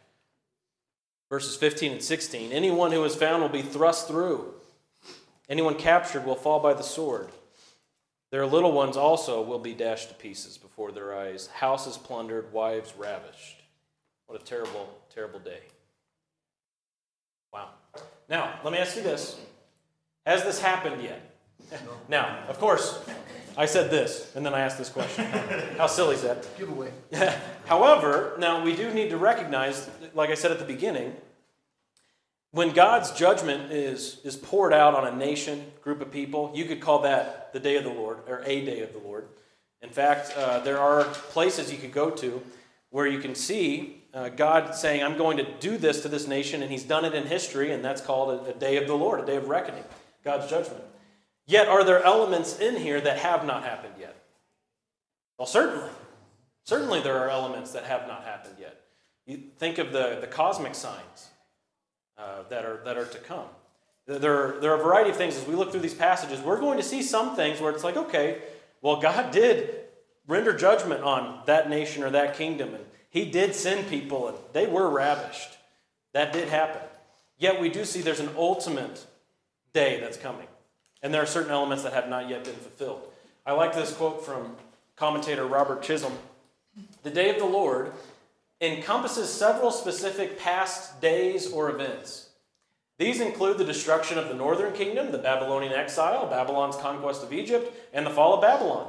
[1.29, 2.51] verses 15 and 16.
[2.51, 4.53] Anyone who is found will be thrust through.
[5.47, 7.29] Anyone captured will fall by the sword.
[8.31, 12.93] Their little ones also will be dashed to pieces before their eyes, houses plundered, wives
[12.97, 13.63] ravished.
[14.27, 15.61] What a terrible, terrible day.
[17.51, 17.69] Wow.
[18.29, 19.39] Now, let me ask you this
[20.25, 21.25] Has this happened yet?
[22.07, 23.03] Now, of course,
[23.57, 25.25] I said this, and then I asked this question.
[25.77, 26.47] How silly is that?
[26.57, 26.91] Giveaway.
[27.65, 31.15] However, now we do need to recognize, like I said at the beginning,
[32.51, 36.81] when God's judgment is, is poured out on a nation, group of people, you could
[36.81, 39.27] call that the day of the Lord, or a day of the Lord.
[39.81, 42.41] In fact, uh, there are places you could go to
[42.89, 46.63] where you can see uh, God saying, I'm going to do this to this nation,
[46.63, 49.19] and He's done it in history, and that's called a, a day of the Lord,
[49.19, 49.83] a day of reckoning,
[50.23, 50.83] God's judgment.
[51.45, 54.15] Yet, are there elements in here that have not happened yet?
[55.37, 55.89] Well, certainly.
[56.65, 58.81] Certainly, there are elements that have not happened yet.
[59.25, 61.28] You think of the, the cosmic signs
[62.19, 63.45] uh, that, are, that are to come.
[64.05, 66.39] There are, there are a variety of things as we look through these passages.
[66.41, 68.41] We're going to see some things where it's like, okay,
[68.81, 69.75] well, God did
[70.27, 74.67] render judgment on that nation or that kingdom, and He did send people, and they
[74.67, 75.57] were ravished.
[76.13, 76.81] That did happen.
[77.37, 79.05] Yet we do see there's an ultimate
[79.73, 80.47] day that's coming,
[81.01, 83.01] and there are certain elements that have not yet been fulfilled.
[83.45, 84.55] I like this quote from
[84.95, 86.13] commentator Robert Chisholm
[87.03, 87.93] The day of the Lord
[88.61, 92.29] encompasses several specific past days or events.
[92.97, 97.73] These include the destruction of the northern kingdom, the Babylonian exile, Babylon's conquest of Egypt,
[97.93, 98.87] and the fall of Babylon.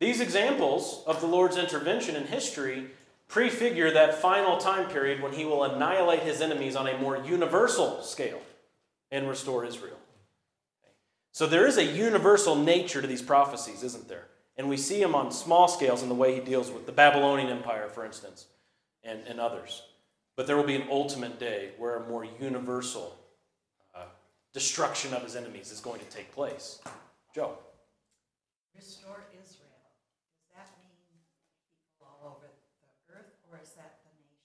[0.00, 2.86] These examples of the Lord's intervention in history
[3.26, 8.02] prefigure that final time period when he will annihilate his enemies on a more universal
[8.02, 8.40] scale
[9.10, 9.98] and restore Israel.
[11.32, 14.24] So there is a universal nature to these prophecies, isn't there?
[14.56, 17.50] And we see them on small scales in the way he deals with the Babylonian
[17.50, 18.46] Empire, for instance.
[19.04, 19.82] And, and others.
[20.36, 23.16] But there will be an ultimate day where a more universal
[23.94, 24.04] uh,
[24.52, 26.80] destruction of his enemies is going to take place.
[27.34, 27.58] Joe.
[28.76, 29.68] Restore Israel.
[30.48, 32.52] Does that mean people all over the
[33.16, 34.38] earth, or is that the nation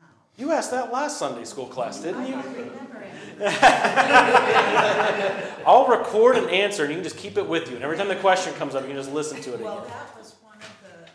[0.00, 0.06] now?
[0.36, 2.32] You asked that last Sunday school class, didn't I you?
[2.34, 3.10] don't remember it.
[5.66, 7.76] I'll record an answer and you can just keep it with you.
[7.76, 9.90] And every time the question comes up, you can just listen to it Well, again.
[9.90, 11.06] that was one of the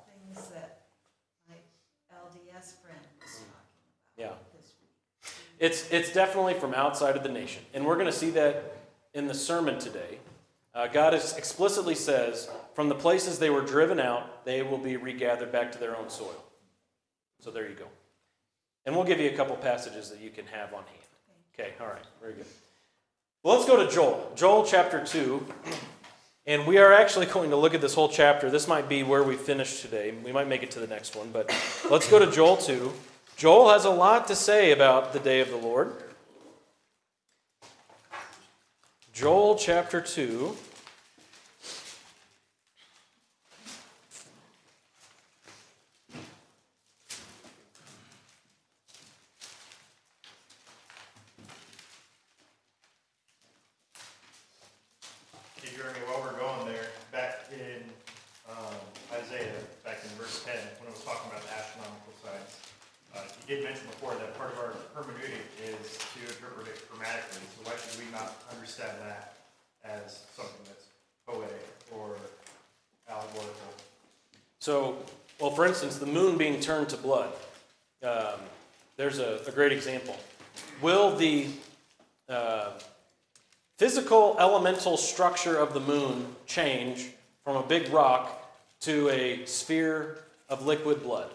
[0.00, 0.82] things that
[1.48, 1.56] my
[2.14, 3.46] LDS friend was talking
[4.16, 4.26] Yeah.
[4.26, 4.90] about this week.
[5.64, 7.62] It's, it's definitely from outside of the nation.
[7.72, 8.76] And we're going to see that
[9.14, 10.18] in the sermon today.
[10.74, 14.98] Uh, God is, explicitly says, from the places they were driven out, they will be
[14.98, 16.36] regathered back to their own soil.
[17.40, 17.86] So there you go.
[18.84, 20.98] And we'll give you a couple passages that you can have on hand.
[21.58, 22.46] Okay, all right, very good.
[23.42, 24.32] Well, let's go to Joel.
[24.36, 25.46] Joel chapter 2.
[26.44, 28.50] And we are actually going to look at this whole chapter.
[28.50, 30.12] This might be where we finish today.
[30.22, 31.50] We might make it to the next one, but
[31.90, 32.92] let's go to Joel 2.
[33.36, 35.92] Joel has a lot to say about the day of the Lord.
[39.12, 40.56] Joel chapter 2.
[55.60, 57.82] Hey Jeremy, while we're going there, back in
[58.48, 58.74] um,
[59.12, 59.50] Isaiah,
[59.84, 62.60] back in verse 10, when it was talking about the astronomical signs,
[63.14, 67.46] uh, you did mention before that part of our hermeneutic is to interpret it grammatically.
[67.54, 69.34] So why should we not understand that
[69.84, 70.86] as something that's
[71.26, 72.16] poetic or
[73.08, 73.70] allegorical?
[74.58, 74.96] So,
[75.38, 77.30] well, for instance, the moon being turned to blood.
[78.02, 78.40] Um,
[78.96, 80.16] there's a, a great example.
[80.80, 81.46] Will the
[82.28, 82.70] uh,
[83.76, 87.10] physical elemental structure of the moon change
[87.44, 90.18] from a big rock to a sphere
[90.48, 91.30] of liquid blood?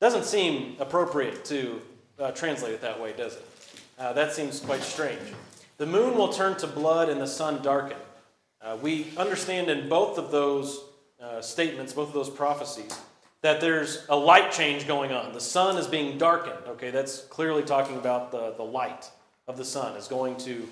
[0.00, 1.80] Doesn't seem appropriate to
[2.18, 3.46] uh, translate it that way, does it?
[3.98, 5.20] Uh, that seems quite strange.
[5.78, 7.98] The moon will turn to blood and the sun darken.
[8.60, 10.80] Uh, we understand in both of those
[11.36, 12.98] uh, statements, both of those prophecies,
[13.42, 15.32] that there's a light change going on.
[15.32, 16.66] The sun is being darkened.
[16.68, 19.10] Okay, that's clearly talking about the, the light
[19.46, 20.66] of the sun is going to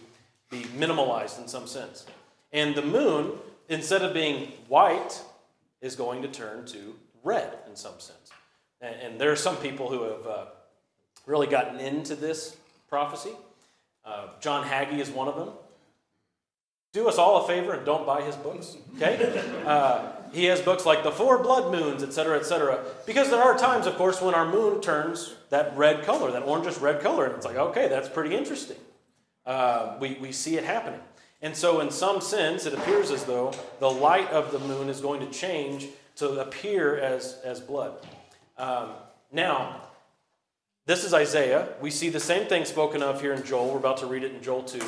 [0.50, 2.06] be minimalized in some sense.
[2.52, 3.32] And the moon,
[3.68, 5.20] instead of being white,
[5.80, 8.30] is going to turn to red in some sense.
[8.80, 10.44] And, and there are some people who have uh,
[11.26, 12.56] really gotten into this
[12.88, 13.32] prophecy.
[14.04, 15.50] Uh, John Hagee is one of them.
[16.92, 19.42] Do us all a favor and don't buy his books, okay?
[19.66, 22.84] Uh, he has books like The Four Blood Moons, etc., etc.
[23.06, 26.80] Because there are times, of course, when our moon turns that red color, that orangish
[26.80, 28.76] red color, and it's like, okay, that's pretty interesting.
[29.46, 31.00] Uh, we, we see it happening.
[31.40, 35.00] And so, in some sense, it appears as though the light of the moon is
[35.00, 37.94] going to change to appear as, as blood.
[38.58, 38.90] Um,
[39.30, 39.82] now,
[40.86, 41.68] this is Isaiah.
[41.80, 43.70] We see the same thing spoken of here in Joel.
[43.70, 44.80] We're about to read it in Joel 2.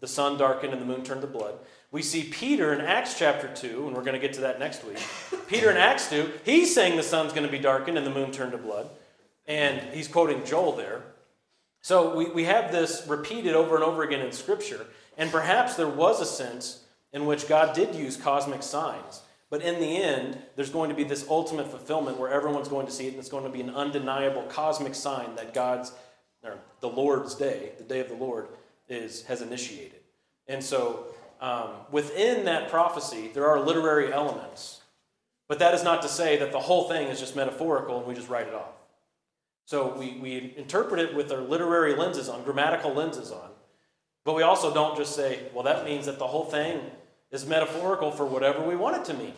[0.00, 1.54] The sun darkened and the moon turned to blood.
[1.92, 4.82] We see Peter in Acts chapter 2, and we're going to get to that next
[4.82, 4.98] week.
[5.46, 8.32] Peter in Acts 2, he's saying the sun's going to be darkened and the moon
[8.32, 8.88] turned to blood.
[9.46, 11.02] And he's quoting Joel there.
[11.82, 14.86] So we, we have this repeated over and over again in Scripture.
[15.18, 19.20] And perhaps there was a sense in which God did use cosmic signs.
[19.50, 22.92] But in the end, there's going to be this ultimate fulfillment where everyone's going to
[22.92, 25.92] see it, and it's going to be an undeniable cosmic sign that God's,
[26.42, 28.48] or the Lord's day, the day of the Lord,
[28.88, 30.00] is has initiated.
[30.48, 31.04] And so,
[31.42, 34.80] um, within that prophecy, there are literary elements.
[35.48, 38.14] But that is not to say that the whole thing is just metaphorical and we
[38.14, 38.70] just write it off.
[39.64, 43.50] So we, we interpret it with our literary lenses on, grammatical lenses on.
[44.24, 46.80] But we also don't just say, well, that means that the whole thing
[47.32, 49.34] is metaphorical for whatever we want it to mean.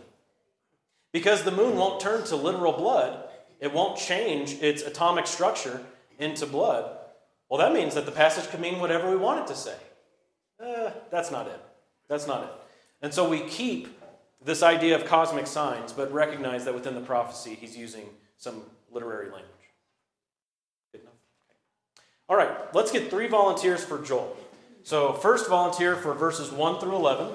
[1.11, 3.19] Because the moon won't turn to literal blood,
[3.61, 5.81] it won't change its atomic structure
[6.19, 6.99] into blood.
[7.49, 9.77] Well, that means that the passage can mean whatever we want it to say.
[10.61, 11.61] Eh, that's not it.
[12.09, 12.51] That's not it.
[13.03, 14.01] And so we keep
[14.45, 18.05] this idea of cosmic signs, but recognize that within the prophecy, he's using
[18.37, 19.51] some literary language.
[20.93, 21.15] Good enough?
[22.29, 24.37] All right, let's get three volunteers for Joel.
[24.83, 27.29] So, first volunteer for verses 1 through 11.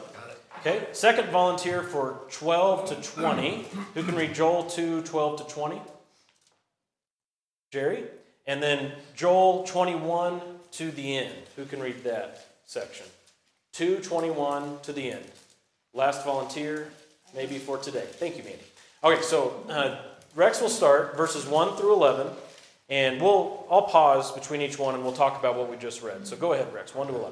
[0.59, 3.65] Okay, second volunteer for 12 to 20.
[3.93, 5.82] Who can read Joel 2, 12 to 20?
[7.72, 8.03] Jerry?
[8.45, 10.41] And then Joel 21
[10.72, 11.34] to the end.
[11.55, 13.05] Who can read that section?
[13.80, 15.23] 221 to the end.
[15.93, 16.89] Last volunteer,
[17.34, 18.03] maybe for today.
[18.05, 18.59] Thank you, Mandy.
[19.01, 19.99] Okay, so uh,
[20.36, 22.27] Rex will start verses 1 through 11,
[22.89, 26.27] and we'll I'll pause between each one and we'll talk about what we just read.
[26.27, 27.32] So go ahead, Rex, 1 to 11.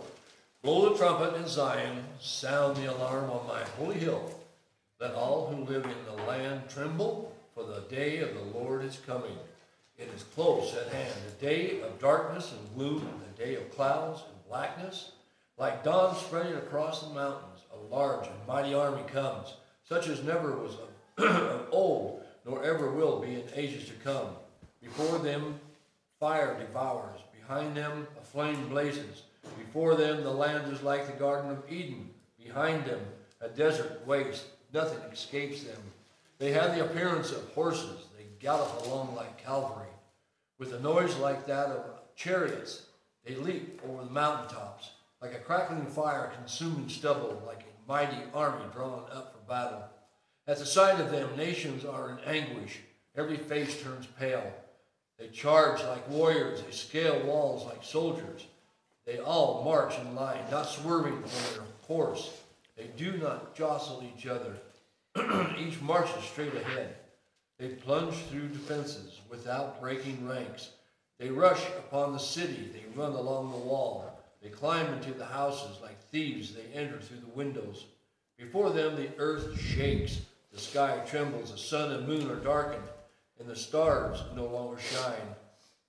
[0.62, 4.34] Blow the trumpet in Zion, sound the alarm on my holy hill.
[5.02, 9.02] Let all who live in the land tremble, for the day of the Lord is
[9.06, 9.38] coming.
[9.98, 14.22] It is close at hand, the day of darkness and gloom, the day of clouds
[14.30, 15.12] and blackness.
[15.58, 20.56] Like dawn spreading across the mountains, a large and mighty army comes, such as never
[20.56, 20.76] was
[21.18, 24.28] of, old, nor ever will be in ages to come.
[24.84, 25.60] Before them
[26.20, 29.24] fire devours, behind them a flame blazes.
[29.58, 33.02] Before them the land is like the Garden of Eden, behind them
[33.42, 35.82] a desert waste, nothing escapes them.
[36.38, 39.88] They have the appearance of horses, they gallop along like cavalry.
[40.60, 41.84] With a noise like that of
[42.16, 42.84] chariots,
[43.26, 44.92] they leap over the mountaintops,
[45.22, 49.84] like a crackling fire consuming stubble, like a mighty army drawn up for battle.
[50.48, 52.80] At the sight of them, nations are in anguish.
[53.16, 54.54] Every face turns pale.
[55.18, 58.46] They charge like warriors, they scale walls like soldiers.
[59.06, 62.32] They all march in line, not swerving from their course.
[62.76, 64.54] They do not jostle each other.
[65.58, 66.96] Each marches straight ahead.
[67.58, 70.70] They plunge through defenses without breaking ranks.
[71.18, 72.70] They rush upon the city.
[72.72, 74.17] They run along the wall.
[74.48, 76.54] They climb into the houses like thieves.
[76.54, 77.84] They enter through the windows.
[78.38, 80.22] Before them, the earth shakes.
[80.54, 81.52] The sky trembles.
[81.52, 82.88] The sun and moon are darkened,
[83.40, 85.36] and the stars no longer shine.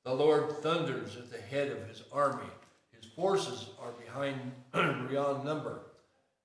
[0.03, 2.51] The Lord thunders at the head of his army.
[2.91, 4.41] His forces are behind
[5.09, 5.83] beyond number,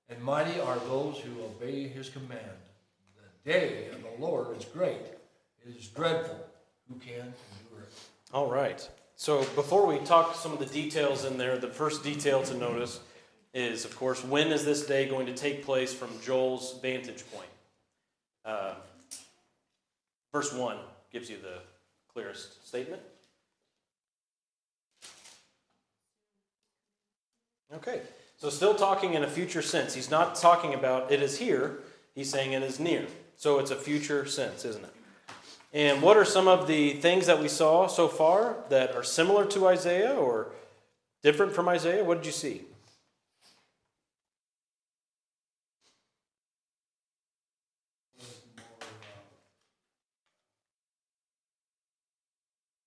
[0.08, 2.40] and mighty are those who obey his command.
[3.44, 5.02] The day of the Lord is great.
[5.66, 6.46] It is dreadful.
[6.88, 7.92] Who can endure it?
[8.32, 8.88] All right.
[9.16, 13.00] So before we talk some of the details in there, the first detail to notice
[13.52, 17.48] is, of course, when is this day going to take place from Joel's vantage point?
[18.44, 18.74] Uh,
[20.32, 20.76] verse 1
[21.12, 21.60] gives you the
[22.12, 23.00] clearest statement.
[27.72, 28.02] Okay.
[28.38, 29.94] So still talking in a future sense.
[29.94, 31.78] He's not talking about it is here,
[32.14, 33.06] he's saying it is near.
[33.36, 34.93] So it's a future sense, isn't it?
[35.74, 39.44] And what are some of the things that we saw so far that are similar
[39.46, 40.52] to Isaiah or
[41.24, 42.04] different from Isaiah?
[42.04, 42.62] What did you see?
[48.16, 49.26] was more, um,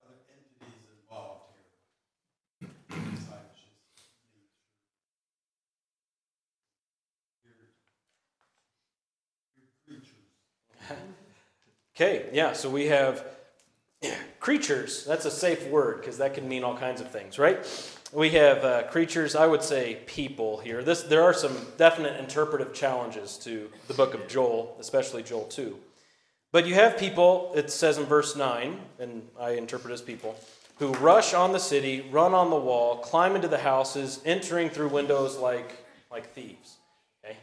[0.07, 2.71] other entities involved here.
[2.87, 4.63] Besides just nature.
[7.43, 7.67] Weird.
[9.59, 10.31] Weird creatures.
[11.99, 13.25] Okay, yeah, so we have
[14.39, 15.03] creatures.
[15.03, 17.65] That's a safe word because that can mean all kinds of things, right?
[18.13, 20.83] We have uh, creatures, I would say people here.
[20.83, 25.75] This, there are some definite interpretive challenges to the book of Joel, especially Joel 2.
[26.51, 30.35] But you have people, it says in verse 9, and I interpret as people,
[30.77, 34.89] who rush on the city, run on the wall, climb into the houses, entering through
[34.89, 36.75] windows like, like thieves.
[37.25, 37.37] Okay?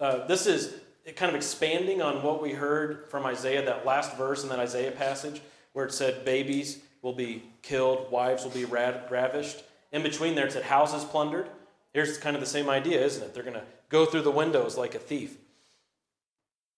[0.00, 0.76] Uh, this is
[1.10, 4.92] kind of expanding on what we heard from Isaiah, that last verse in that Isaiah
[4.92, 5.40] passage,
[5.72, 9.64] where it said babies will be killed, wives will be ra- ravished.
[9.90, 11.48] In between there, it said houses plundered.
[11.92, 13.34] Here's kind of the same idea, isn't it?
[13.34, 15.36] They're going to go through the windows like a thief.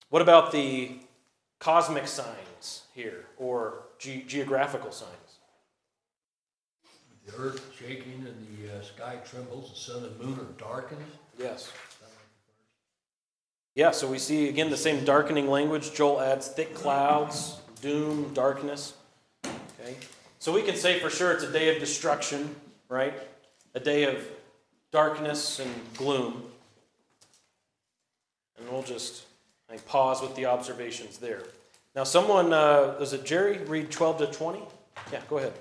[0.08, 0.98] What about the
[1.58, 5.10] cosmic signs here, or ge- geographical signs?
[7.26, 11.04] The earth shaking and the uh, sky trembles, the sun and moon are darkened.
[11.38, 11.72] Yes.
[13.74, 15.94] Yeah, so we see again the same darkening language.
[15.94, 18.94] Joel adds thick clouds, doom, darkness.
[19.44, 19.96] Okay.
[20.38, 22.54] So we can say for sure it's a day of destruction,
[22.88, 23.14] right?
[23.74, 24.24] A day of
[24.92, 26.44] darkness and gloom.
[28.58, 29.24] And we'll just
[29.86, 31.42] pause with the observations there.
[31.96, 34.62] Now, someone, uh, was it Jerry, read 12 to 20?
[35.12, 35.52] Yeah, go ahead.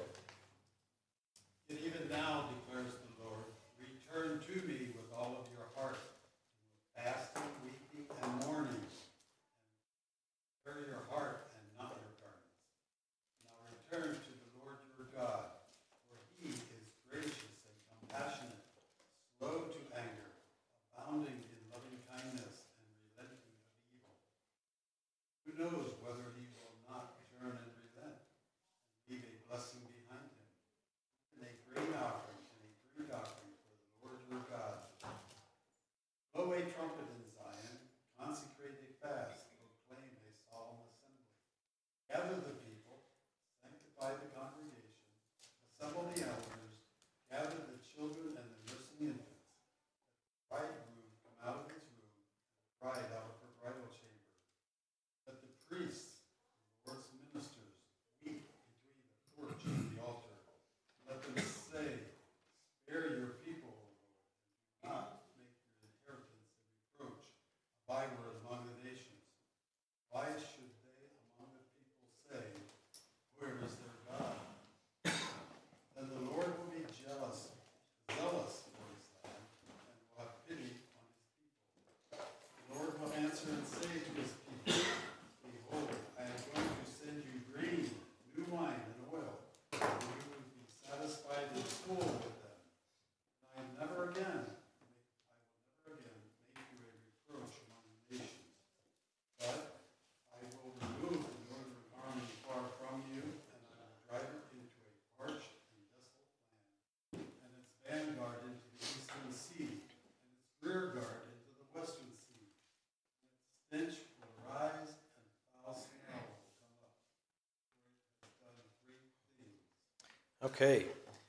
[120.44, 120.86] Okay.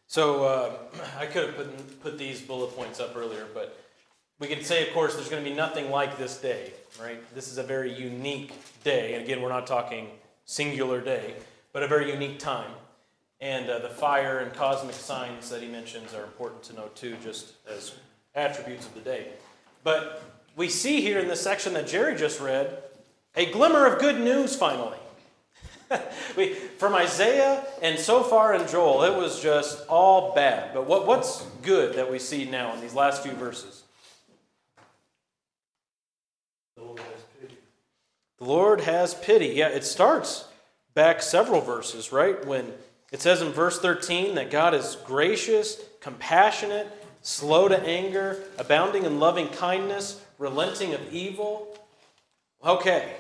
[0.07, 0.73] So uh,
[1.19, 3.79] I could have put, put these bullet points up earlier, but
[4.41, 7.23] we can say, of course, there's going to be nothing like this day, right?
[7.35, 8.53] This is a very unique
[8.83, 9.15] day.
[9.15, 10.11] And again, we're not talking
[10.45, 11.35] singular day,
[11.73, 12.71] but a very unique time.
[13.41, 17.17] And uh, the fire and cosmic signs that he mentions are important to know too,
[17.23, 17.95] just as
[18.35, 19.29] attributes of the day.
[19.85, 20.23] But
[20.57, 22.83] we see here in this section that Jerry just read
[23.37, 24.99] a glimmer of good news finally.
[26.37, 30.75] we, from Isaiah and so far in Joel, it was just all bad.
[30.75, 33.83] But what, what's good that we see now in these last few verses?
[36.77, 37.57] The Lord has pity.
[38.39, 39.47] The Lord has pity.
[39.49, 40.47] Yeah, it starts
[40.95, 42.45] back several verses, right?
[42.47, 42.73] When
[43.13, 46.89] it says in verse 13 that God is gracious, compassionate,
[47.23, 51.79] slow to anger, abounding in loving kindness, relenting of evil.
[52.65, 53.13] Okay,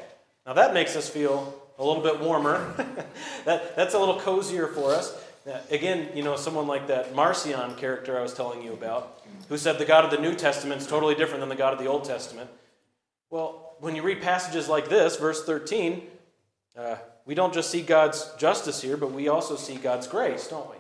[0.47, 2.75] now that makes us feel a little bit warmer.
[3.45, 5.17] that, that's a little cozier for us.
[5.71, 9.79] Again, you know, someone like that Marcion character I was telling you about, who said
[9.79, 12.05] the God of the New Testament is totally different than the God of the Old
[12.05, 12.49] Testament.
[13.31, 16.03] Well, when you read passages like this, verse 13,
[16.79, 16.97] uh,
[17.27, 20.77] we don't just see God's justice here, but we also see God's grace, don't we?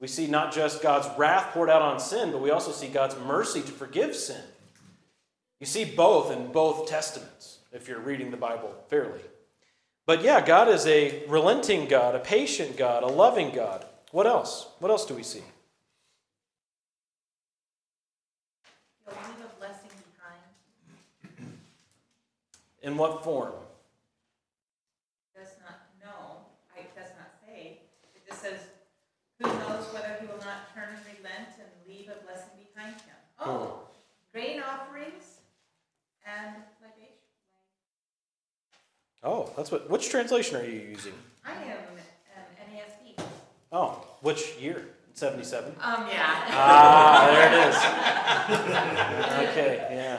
[0.00, 3.16] We see not just God's wrath poured out on sin, but we also see God's
[3.18, 4.40] mercy to forgive sin.
[5.60, 9.20] You see both in both testaments, if you're reading the Bible fairly.
[10.04, 13.86] But yeah, God is a relenting God, a patient God, a loving God.
[14.10, 14.66] What else?
[14.80, 15.42] What else do we see?
[19.06, 21.54] You'll leave a blessing behind.
[22.82, 23.52] In what form?
[25.36, 26.46] Does not know,
[26.76, 27.78] I, does not say.
[28.14, 28.58] It just says,
[29.38, 33.16] who knows whether he will not turn and relent and leave a blessing behind him.
[33.38, 34.32] Oh, hmm.
[34.32, 35.38] grain offerings
[36.26, 36.56] and.
[39.22, 39.88] Oh, that's what.
[39.88, 41.12] Which translation are you using?
[41.44, 43.22] I am an NASB.
[43.70, 44.88] Oh, which year?
[45.14, 45.74] 77?
[45.80, 46.44] Um, yeah.
[46.48, 47.76] Ah, there it is.
[49.50, 50.18] Okay, yeah.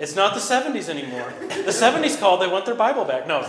[0.00, 1.32] It's not the 70s anymore.
[1.48, 3.28] The 70s called, they want their Bible back.
[3.28, 3.48] No, it's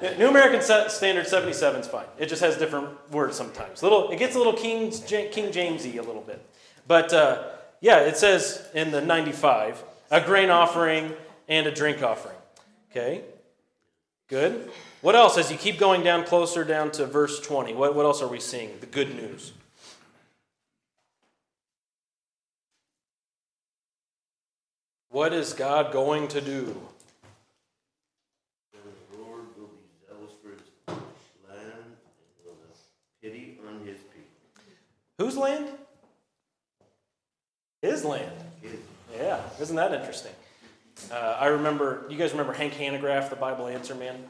[0.00, 2.04] the New American Standard 77 is fine.
[2.18, 3.82] It just has different words sometimes.
[3.82, 6.44] Little, it gets a little King, King Jamesy a little bit.
[6.86, 7.44] But uh,
[7.80, 11.14] yeah, it says in the 95 a grain offering
[11.48, 12.36] and a drink offering.
[12.96, 13.22] Okay,
[14.28, 14.70] good.
[15.00, 15.36] What else?
[15.36, 18.38] As you keep going down closer down to verse 20, what, what else are we
[18.38, 18.70] seeing?
[18.78, 19.52] The good news.
[25.10, 26.80] What is God going to do?
[28.72, 30.96] The Lord will be zealous for his
[31.48, 32.78] land and will have
[33.20, 34.62] pity on his people.
[35.18, 35.66] Whose land?
[37.82, 38.30] His land.
[38.62, 38.76] His
[39.16, 40.30] Yeah, isn't that interesting?
[41.10, 44.22] Uh, I remember, you guys remember Hank Hanegraaff, the Bible Answer Man?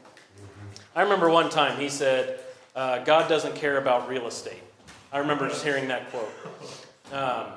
[0.95, 2.39] I remember one time he said,
[2.75, 4.63] uh, God doesn't care about real estate.
[5.11, 6.31] I remember just hearing that quote.
[7.13, 7.47] Um,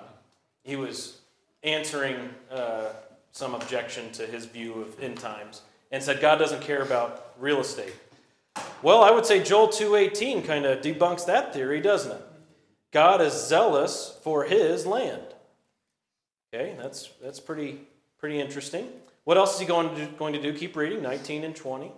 [0.63, 1.19] he was
[1.63, 2.17] answering
[2.51, 2.91] uh,
[3.33, 7.61] some objection to his view of end times and said, God doesn't care about real
[7.61, 7.95] estate.
[8.83, 12.23] Well, I would say Joel 2.18 kind of debunks that theory, doesn't it?
[12.93, 15.23] God is zealous for his land.
[16.53, 17.81] Okay, that's, that's pretty,
[18.19, 18.89] pretty interesting.
[19.25, 20.53] What else is he going to, do, going to do?
[20.53, 21.93] Keep reading, 19 and 20.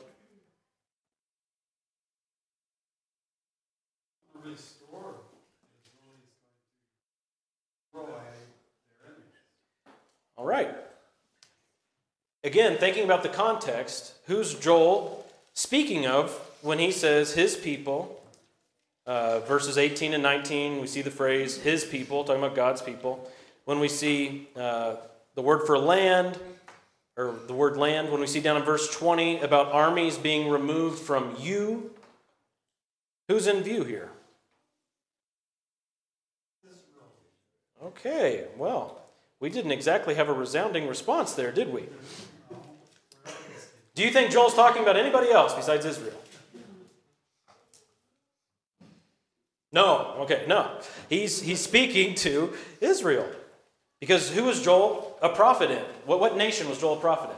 [4.42, 6.20] Restore is really
[7.92, 9.24] going to destroy their image.
[10.36, 10.74] All right.
[12.42, 18.16] Again, thinking about the context, who's Joel speaking of when he says his people?
[19.06, 23.30] Uh, verses 18 and 19, we see the phrase his people, talking about God's people.
[23.64, 24.96] When we see uh,
[25.34, 26.38] the word for land,
[27.16, 30.98] or the word land, when we see down in verse 20 about armies being removed
[30.98, 31.90] from you,
[33.28, 34.10] who's in view here?
[37.82, 39.02] Okay, well,
[39.40, 41.86] we didn't exactly have a resounding response there, did we?
[43.94, 46.14] Do you think Joel's talking about anybody else besides Israel?
[49.72, 50.78] No, okay, no.
[51.08, 53.28] He's, he's speaking to Israel.
[54.00, 55.82] Because who was Joel a prophet in?
[56.06, 57.36] What, what nation was Joel a prophet in?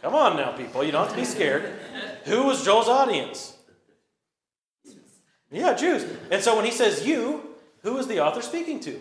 [0.00, 0.82] Come on now, people.
[0.82, 1.72] You don't have to be scared.
[2.24, 3.56] Who was Joel's audience?
[5.50, 6.04] Yeah, Jews.
[6.30, 7.50] And so when he says you,
[7.82, 8.98] who is the author speaking to?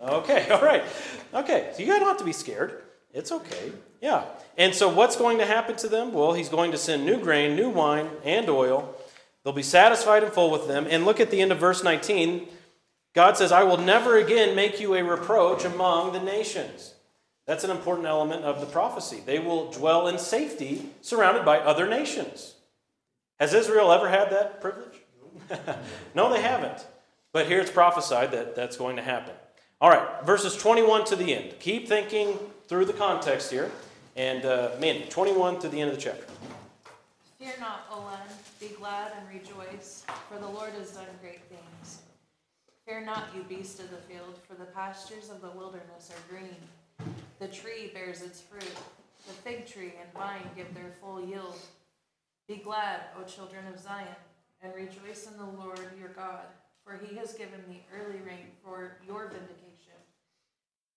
[0.00, 0.84] Okay, all right.
[1.34, 2.82] Okay, so you don't have to be scared.
[3.12, 3.72] It's okay.
[4.00, 4.24] Yeah.
[4.56, 6.12] And so what's going to happen to them?
[6.12, 8.94] Well, he's going to send new grain, new wine, and oil.
[9.42, 10.86] They'll be satisfied and full with them.
[10.88, 12.48] And look at the end of verse 19.
[13.14, 16.94] God says, I will never again make you a reproach among the nations.
[17.46, 19.22] That's an important element of the prophecy.
[19.24, 22.54] They will dwell in safety surrounded by other nations.
[23.38, 24.98] Has Israel ever had that privilege?
[26.14, 26.86] no, they haven't.
[27.32, 29.34] But here it's prophesied that that's going to happen.
[29.80, 31.54] All right, verses 21 to the end.
[31.60, 32.38] Keep thinking
[32.68, 33.70] through the context here.
[34.16, 36.24] And uh, Mandy, 21 to the end of the chapter.
[37.38, 38.00] Fear not, O
[38.60, 41.43] be glad and rejoice, for the Lord has done great.
[42.86, 46.56] Fear not, you beast of the field, for the pastures of the wilderness are green.
[47.38, 48.76] The tree bears its fruit,
[49.26, 51.56] the fig tree and vine give their full yield.
[52.46, 54.08] Be glad, O children of Zion,
[54.60, 56.44] and rejoice in the Lord your God,
[56.84, 59.96] for he has given the early rain for your vindication.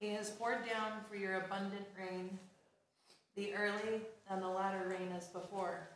[0.02, 2.38] He has poured down for your abundant rain,
[3.38, 5.88] the early and the latter rain as before.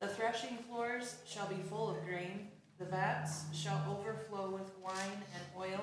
[0.00, 2.48] The threshing floors shall be full of grain,
[2.84, 5.80] the vats shall overflow with wine and oil.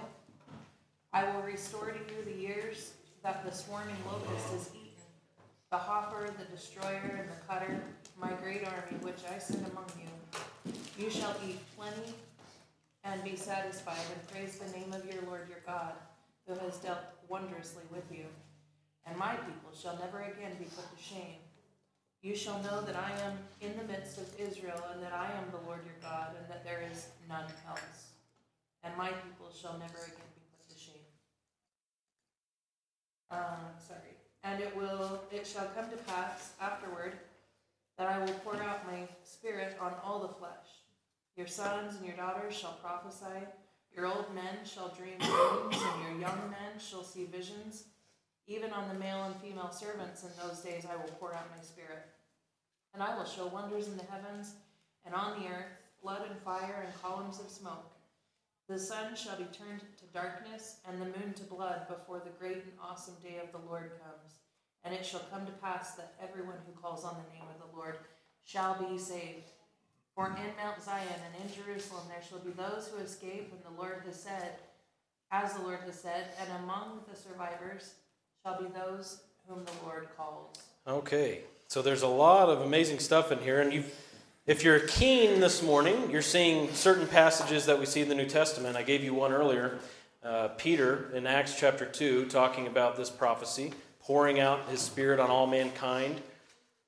[1.13, 2.93] I will restore to you the years
[3.23, 5.03] that the swarming locust has eaten,
[5.71, 7.81] the hopper, the destroyer, and the cutter,
[8.19, 10.73] my great army which I send among you.
[10.97, 12.13] You shall eat plenty
[13.03, 15.93] and be satisfied, and praise the name of your Lord your God,
[16.47, 18.25] who has dealt wondrously with you.
[19.07, 21.40] And my people shall never again be put to shame.
[22.21, 25.49] You shall know that I am in the midst of Israel, and that I am
[25.49, 28.11] the Lord your God, and that there is none else.
[28.83, 31.09] And my people shall never again be put to shame.
[33.31, 34.17] Um, sorry.
[34.43, 37.13] And it will, it shall come to pass afterward
[37.97, 40.81] that I will pour out my spirit on all the flesh.
[41.35, 43.47] Your sons and your daughters shall prophesy.
[43.95, 47.85] Your old men shall dream dreams, and your young men shall see visions.
[48.47, 51.63] Even on the male and female servants in those days I will pour out my
[51.63, 52.05] spirit.
[52.93, 54.55] And I will show wonders in the heavens
[55.05, 55.71] and on the earth,
[56.03, 57.91] blood and fire and columns of smoke.
[58.67, 62.63] The sun shall be turned to darkness and the moon to blood before the great
[62.63, 64.35] and awesome day of the Lord comes.
[64.83, 67.77] And it shall come to pass that everyone who calls on the name of the
[67.77, 67.97] Lord
[68.43, 69.49] shall be saved.
[70.15, 73.81] For in Mount Zion and in Jerusalem there shall be those who escape, and the
[73.81, 74.55] Lord has said,
[75.31, 77.93] as the Lord has said, and among the survivors
[78.43, 80.57] shall be those whom the Lord calls.
[80.87, 83.83] Okay, so there's a lot of amazing stuff in here, and you
[84.47, 88.25] if you're keen this morning, you're seeing certain passages that we see in the New
[88.25, 88.75] Testament.
[88.75, 89.77] I gave you one earlier,
[90.23, 95.29] uh, Peter in Acts chapter 2, talking about this prophecy, pouring out his Spirit on
[95.29, 96.19] all mankind.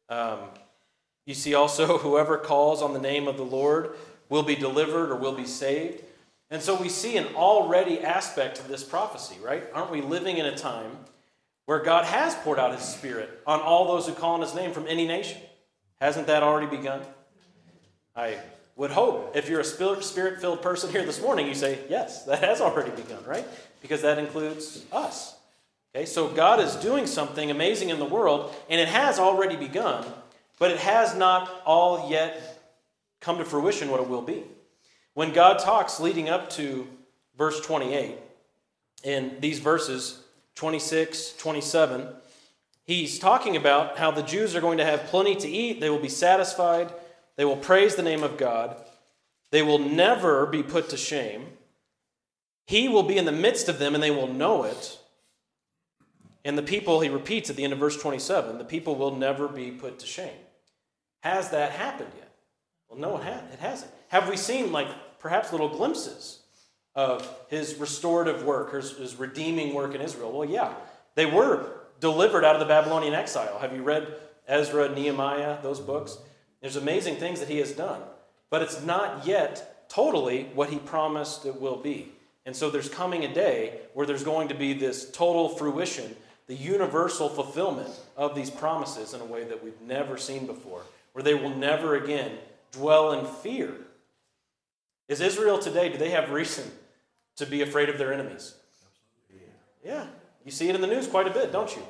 [0.10, 0.39] Um,
[1.28, 3.91] you see also, whoever calls on the name of the Lord
[4.30, 6.04] will be delivered or will be saved.
[6.49, 9.64] And so we see an already aspect of this prophecy, right?
[9.76, 10.97] Aren't we living in a time
[11.66, 14.72] where God has poured out his Spirit on all those who call on his name
[14.74, 15.38] from any nation?
[15.99, 17.01] Hasn't that already begun?
[18.16, 18.38] I
[18.76, 22.43] would hope if you're a spirit filled person here this morning, you say, yes, that
[22.43, 23.45] has already begun, right?
[23.82, 25.36] Because that includes us.
[25.95, 30.03] Okay, so God is doing something amazing in the world, and it has already begun,
[30.57, 32.64] but it has not all yet
[33.22, 34.43] come to fruition what it will be.
[35.14, 36.88] When God talks leading up to
[37.38, 38.18] verse 28,
[39.03, 40.22] in these verses
[40.56, 42.08] 26, 27,
[42.84, 45.99] he's talking about how the Jews are going to have plenty to eat, they will
[45.99, 46.93] be satisfied,
[47.36, 48.78] they will praise the name of God,
[49.51, 51.45] they will never be put to shame.
[52.66, 54.97] He will be in the midst of them and they will know it.
[56.45, 59.47] And the people, he repeats at the end of verse 27, the people will never
[59.47, 60.32] be put to shame.
[61.22, 62.32] Has that happened yet?
[62.89, 63.91] Well, no, it hasn't.
[64.10, 64.88] Have we seen, like,
[65.20, 66.43] perhaps little glimpses
[66.96, 70.32] of his restorative work, his, his redeeming work in Israel?
[70.32, 70.74] Well, yeah.
[71.16, 71.70] They were
[72.00, 73.60] delivered out of the Babylonian exile.
[73.60, 74.08] Have you read
[74.48, 76.18] Ezra, Nehemiah, those books?
[76.62, 78.02] There's amazing things that he has done,
[78.50, 82.12] but it's not yet totally what he promised it will be.
[82.46, 86.16] And so there's coming a day where there's going to be this total fruition,
[86.48, 90.82] the universal fulfillment of these promises in a way that we've never seen before,
[91.14, 92.32] where they will never again
[92.72, 93.76] dwell in fear.
[95.08, 96.70] Is Israel today, do they have reason
[97.38, 98.55] to be afraid of their enemies?
[99.84, 100.05] Yeah.
[100.45, 101.84] You see it in the news quite a bit, don't you?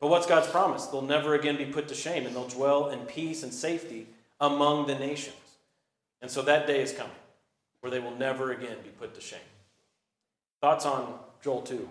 [0.00, 0.86] But what's God's promise?
[0.86, 4.06] They'll never again be put to shame and they'll dwell in peace and safety
[4.40, 5.34] among the nations.
[6.22, 7.12] And so that day is coming
[7.80, 9.38] where they will never again be put to shame.
[10.60, 11.88] Thoughts on Joel 2?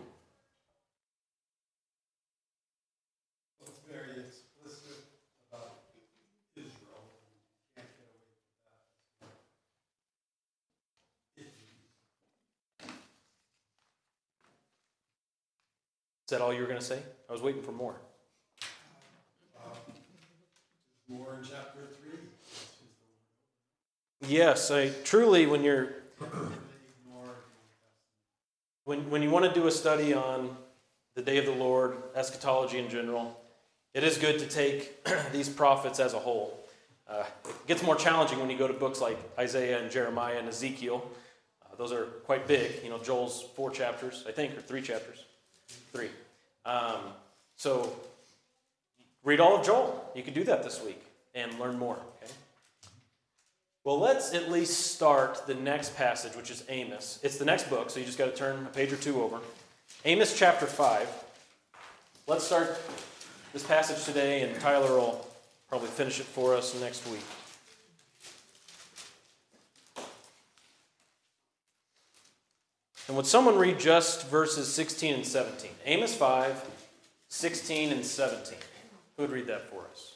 [3.61, 5.05] It's very explicit
[5.51, 5.79] about
[6.55, 7.07] Israel.
[7.31, 7.43] You
[7.75, 8.27] can't get away
[8.67, 9.37] from that.
[11.41, 11.53] It-
[16.27, 16.99] Is that all you were going to say?
[17.29, 17.95] I was waiting for more.
[21.07, 22.19] More in chapter three.
[24.27, 25.93] Yes, I truly when you're
[28.83, 30.57] when when you want to do a study on
[31.15, 33.39] the day of the Lord, eschatology in general,
[33.93, 36.59] it is good to take these prophets as a whole.
[37.07, 40.49] Uh, it gets more challenging when you go to books like Isaiah and Jeremiah and
[40.49, 41.09] Ezekiel.
[41.65, 42.83] Uh, those are quite big.
[42.83, 45.23] You know, Joel's four chapters, I think, or three chapters.
[45.93, 46.09] Three.
[46.65, 46.99] Um,
[47.55, 47.95] so
[49.23, 50.11] read all of Joel.
[50.15, 51.01] You can do that this week
[51.35, 51.97] and learn more.
[52.21, 52.31] Okay.
[53.83, 57.19] Well, let's at least start the next passage, which is Amos.
[57.23, 59.39] It's the next book, so you just got to turn a page or two over.
[60.03, 61.07] Amos chapter 5.
[62.27, 62.77] Let's start
[63.53, 65.25] this passage today, and Tyler will
[65.69, 67.23] probably finish it for us next week.
[73.07, 75.71] And would someone read just verses 16 and 17?
[75.85, 76.69] Amos 5,
[77.29, 78.57] 16 and 17.
[79.15, 80.15] Who would read that for us?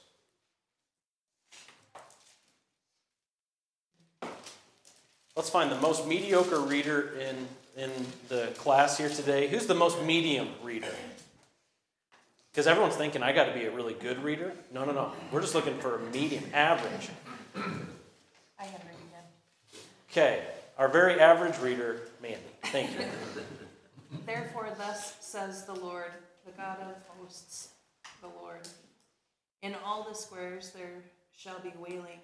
[5.35, 7.47] Let's find the most mediocre reader in,
[7.81, 7.89] in
[8.27, 9.47] the class here today.
[9.47, 10.93] Who's the most medium reader?
[12.51, 14.51] Because everyone's thinking, I got to be a really good reader.
[14.73, 15.13] No, no, no.
[15.31, 17.09] We're just looking for a medium, average.
[17.55, 19.23] I can read again.
[20.11, 20.43] Okay,
[20.81, 22.39] our very average reader, Mandy.
[22.63, 23.05] Thank you.
[24.25, 26.11] Therefore, thus says the Lord,
[26.43, 27.69] the God of hosts,
[28.19, 28.67] the Lord.
[29.61, 31.03] In all the squares there
[31.37, 32.17] shall be wailing,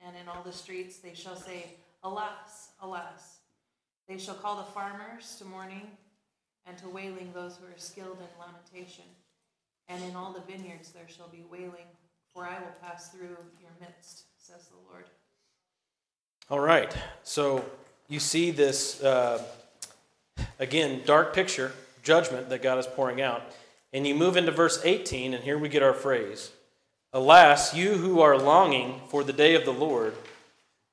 [0.00, 3.40] and in all the streets they shall say, Alas, alas.
[4.08, 5.90] They shall call the farmers to mourning,
[6.64, 9.04] and to wailing those who are skilled in lamentation.
[9.88, 11.90] And in all the vineyards there shall be wailing,
[12.32, 15.04] for I will pass through your midst, says the Lord.
[16.48, 17.62] All right, so
[18.10, 19.42] you see this, uh,
[20.58, 23.42] again, dark picture, judgment that God is pouring out.
[23.92, 26.50] And you move into verse 18, and here we get our phrase
[27.12, 30.14] Alas, you who are longing for the day of the Lord,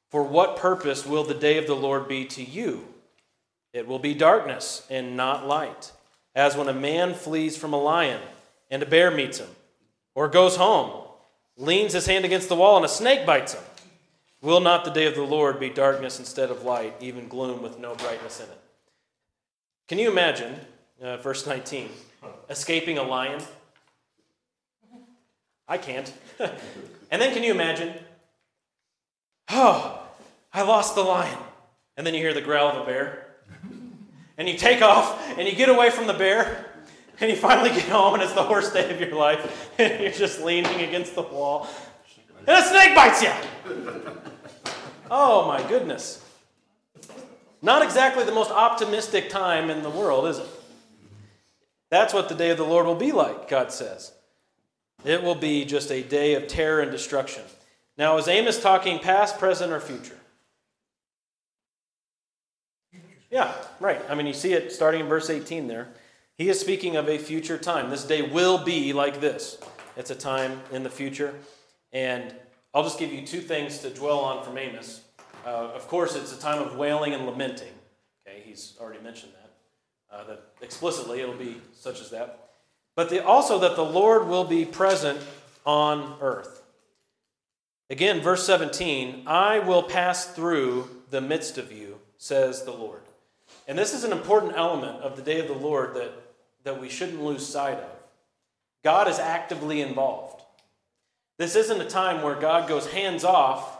[0.10, 2.86] for what purpose will the day of the Lord be to you?
[3.74, 5.92] It will be darkness and not light,
[6.34, 8.22] as when a man flees from a lion
[8.72, 9.50] and a bear meets him,
[10.16, 11.04] or goes home,
[11.58, 13.64] leans his hand against the wall, and a snake bites him.
[14.42, 17.80] Will not the day of the Lord be darkness instead of light, even gloom with
[17.80, 18.60] no brightness in it?
[19.88, 20.60] Can you imagine,
[21.02, 21.90] uh, verse 19,
[22.50, 23.42] escaping a lion?
[25.68, 26.12] I can't.
[26.40, 27.94] and then can you imagine,
[29.50, 30.02] oh,
[30.54, 31.38] I lost the lion.
[31.96, 33.28] And then you hear the growl of a bear.
[34.38, 36.66] And you take off and you get away from the bear.
[37.20, 39.72] And you finally get home and it's the worst day of your life.
[39.80, 41.68] And you're just leaning against the wall.
[42.48, 43.32] And a snake bites you.
[45.12, 46.24] Oh my goodness.
[47.62, 50.48] Not exactly the most optimistic time in the world, is it?
[51.90, 54.14] That's what the day of the Lord will be like, God says.
[55.04, 57.44] It will be just a day of terror and destruction.
[57.98, 60.18] Now, is Amos talking past, present, or future?
[63.30, 64.02] Yeah, right.
[64.10, 65.90] I mean, you see it starting in verse 18 there.
[66.38, 67.90] He is speaking of a future time.
[67.90, 69.58] This day will be like this.
[69.96, 71.34] It's a time in the future.
[71.94, 72.34] And
[72.74, 75.02] I'll just give you two things to dwell on from Amos.
[75.46, 77.74] Uh, of course, it's a time of wailing and lamenting.
[78.28, 80.16] Okay, he's already mentioned that.
[80.16, 82.50] Uh, that explicitly it'll be such as that.
[82.96, 85.20] But the, also that the Lord will be present
[85.66, 86.64] on earth.
[87.90, 93.02] Again, verse 17 I will pass through the midst of you, says the Lord.
[93.68, 96.12] And this is an important element of the day of the Lord that,
[96.64, 97.90] that we shouldn't lose sight of.
[98.84, 100.37] God is actively involved.
[101.38, 103.78] This isn't a time where God goes hands off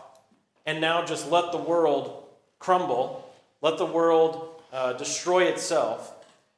[0.64, 2.24] and now just let the world
[2.58, 3.28] crumble,
[3.62, 6.14] let the world uh, destroy itself.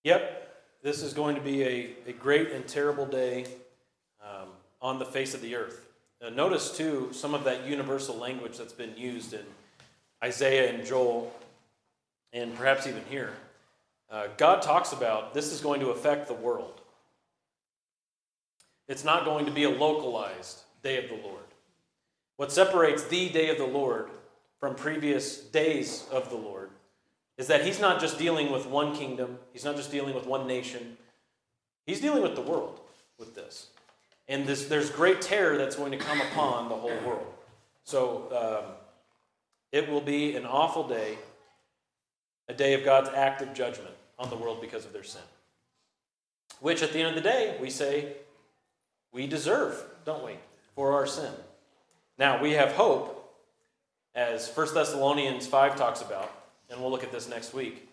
[0.03, 3.45] Yep, this is going to be a, a great and terrible day.
[4.21, 4.49] Um,
[4.81, 5.87] on the face of the earth.
[6.21, 9.43] Uh, notice, too, some of that universal language that's been used in
[10.23, 11.33] Isaiah and Joel,
[12.33, 13.33] and perhaps even here.
[14.09, 16.81] Uh, God talks about this is going to affect the world.
[18.87, 21.43] It's not going to be a localized day of the Lord.
[22.37, 24.09] What separates the day of the Lord
[24.59, 26.69] from previous days of the Lord
[27.37, 30.47] is that He's not just dealing with one kingdom, He's not just dealing with one
[30.47, 30.97] nation,
[31.85, 32.79] He's dealing with the world
[33.17, 33.67] with this.
[34.27, 37.27] And this, there's great terror that's going to come upon the whole world.
[37.83, 38.71] So um,
[39.71, 41.17] it will be an awful day,
[42.47, 45.21] a day of God's active judgment on the world because of their sin.
[46.59, 48.13] Which, at the end of the day, we say
[49.11, 50.35] we deserve, don't we,
[50.75, 51.31] for our sin.
[52.17, 53.33] Now, we have hope,
[54.13, 56.31] as 1 Thessalonians 5 talks about,
[56.69, 57.89] and we'll look at this next week.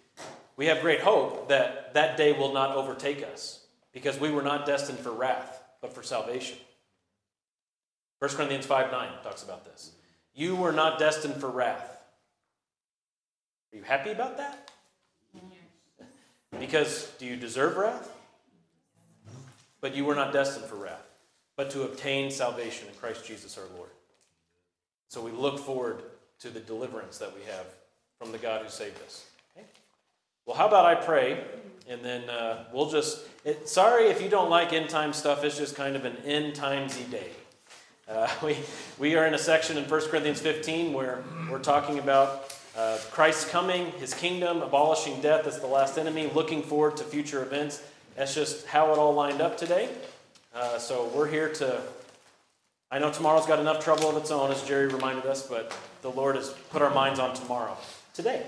[0.57, 4.66] We have great hope that that day will not overtake us because we were not
[4.66, 6.57] destined for wrath but for salvation.
[8.20, 9.91] 1 Corinthians 5 9 talks about this.
[10.35, 12.01] You were not destined for wrath.
[13.72, 14.70] Are you happy about that?
[16.59, 18.11] Because do you deserve wrath?
[19.80, 21.07] But you were not destined for wrath,
[21.57, 23.91] but to obtain salvation in Christ Jesus our Lord.
[25.09, 26.03] So we look forward
[26.41, 27.66] to the deliverance that we have
[28.18, 29.26] from the God who saved us.
[29.57, 29.66] Okay?
[30.47, 31.43] Well, how about I pray
[31.89, 33.20] and then uh, we'll just.
[33.45, 35.45] It, sorry if you don't like end time stuff.
[35.45, 37.30] It's just kind of an end timesy day.
[38.09, 38.57] Uh, we
[38.98, 43.50] we are in a section in 1 Corinthians 15 where we're talking about uh, Christ's
[43.50, 47.82] coming, His kingdom, abolishing death as the last enemy, looking forward to future events.
[48.16, 49.88] That's just how it all lined up today.
[50.55, 51.80] Uh, so we're here to.
[52.90, 56.11] I know tomorrow's got enough trouble of its own, as Jerry reminded us, but the
[56.11, 57.76] Lord has put our minds on tomorrow,
[58.12, 58.44] today.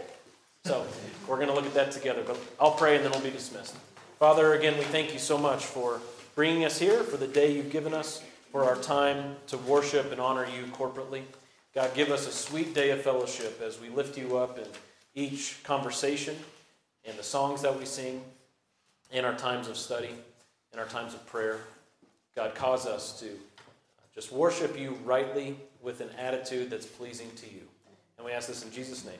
[0.66, 0.86] So
[1.26, 2.22] we're going to look at that together.
[2.26, 3.74] But I'll pray and then we'll be dismissed.
[4.18, 6.00] Father, again, we thank you so much for
[6.34, 8.22] bringing us here, for the day you've given us,
[8.54, 11.22] for our time to worship and honor you corporately.
[11.74, 14.68] God, give us a sweet day of fellowship as we lift you up in
[15.16, 16.36] each conversation,
[17.04, 18.22] in the songs that we sing,
[19.10, 20.10] in our times of study,
[20.72, 21.58] in our times of prayer.
[22.36, 23.30] God, cause us to
[24.14, 27.62] just worship you rightly with an attitude that's pleasing to you.
[28.18, 29.18] And we ask this in Jesus' name.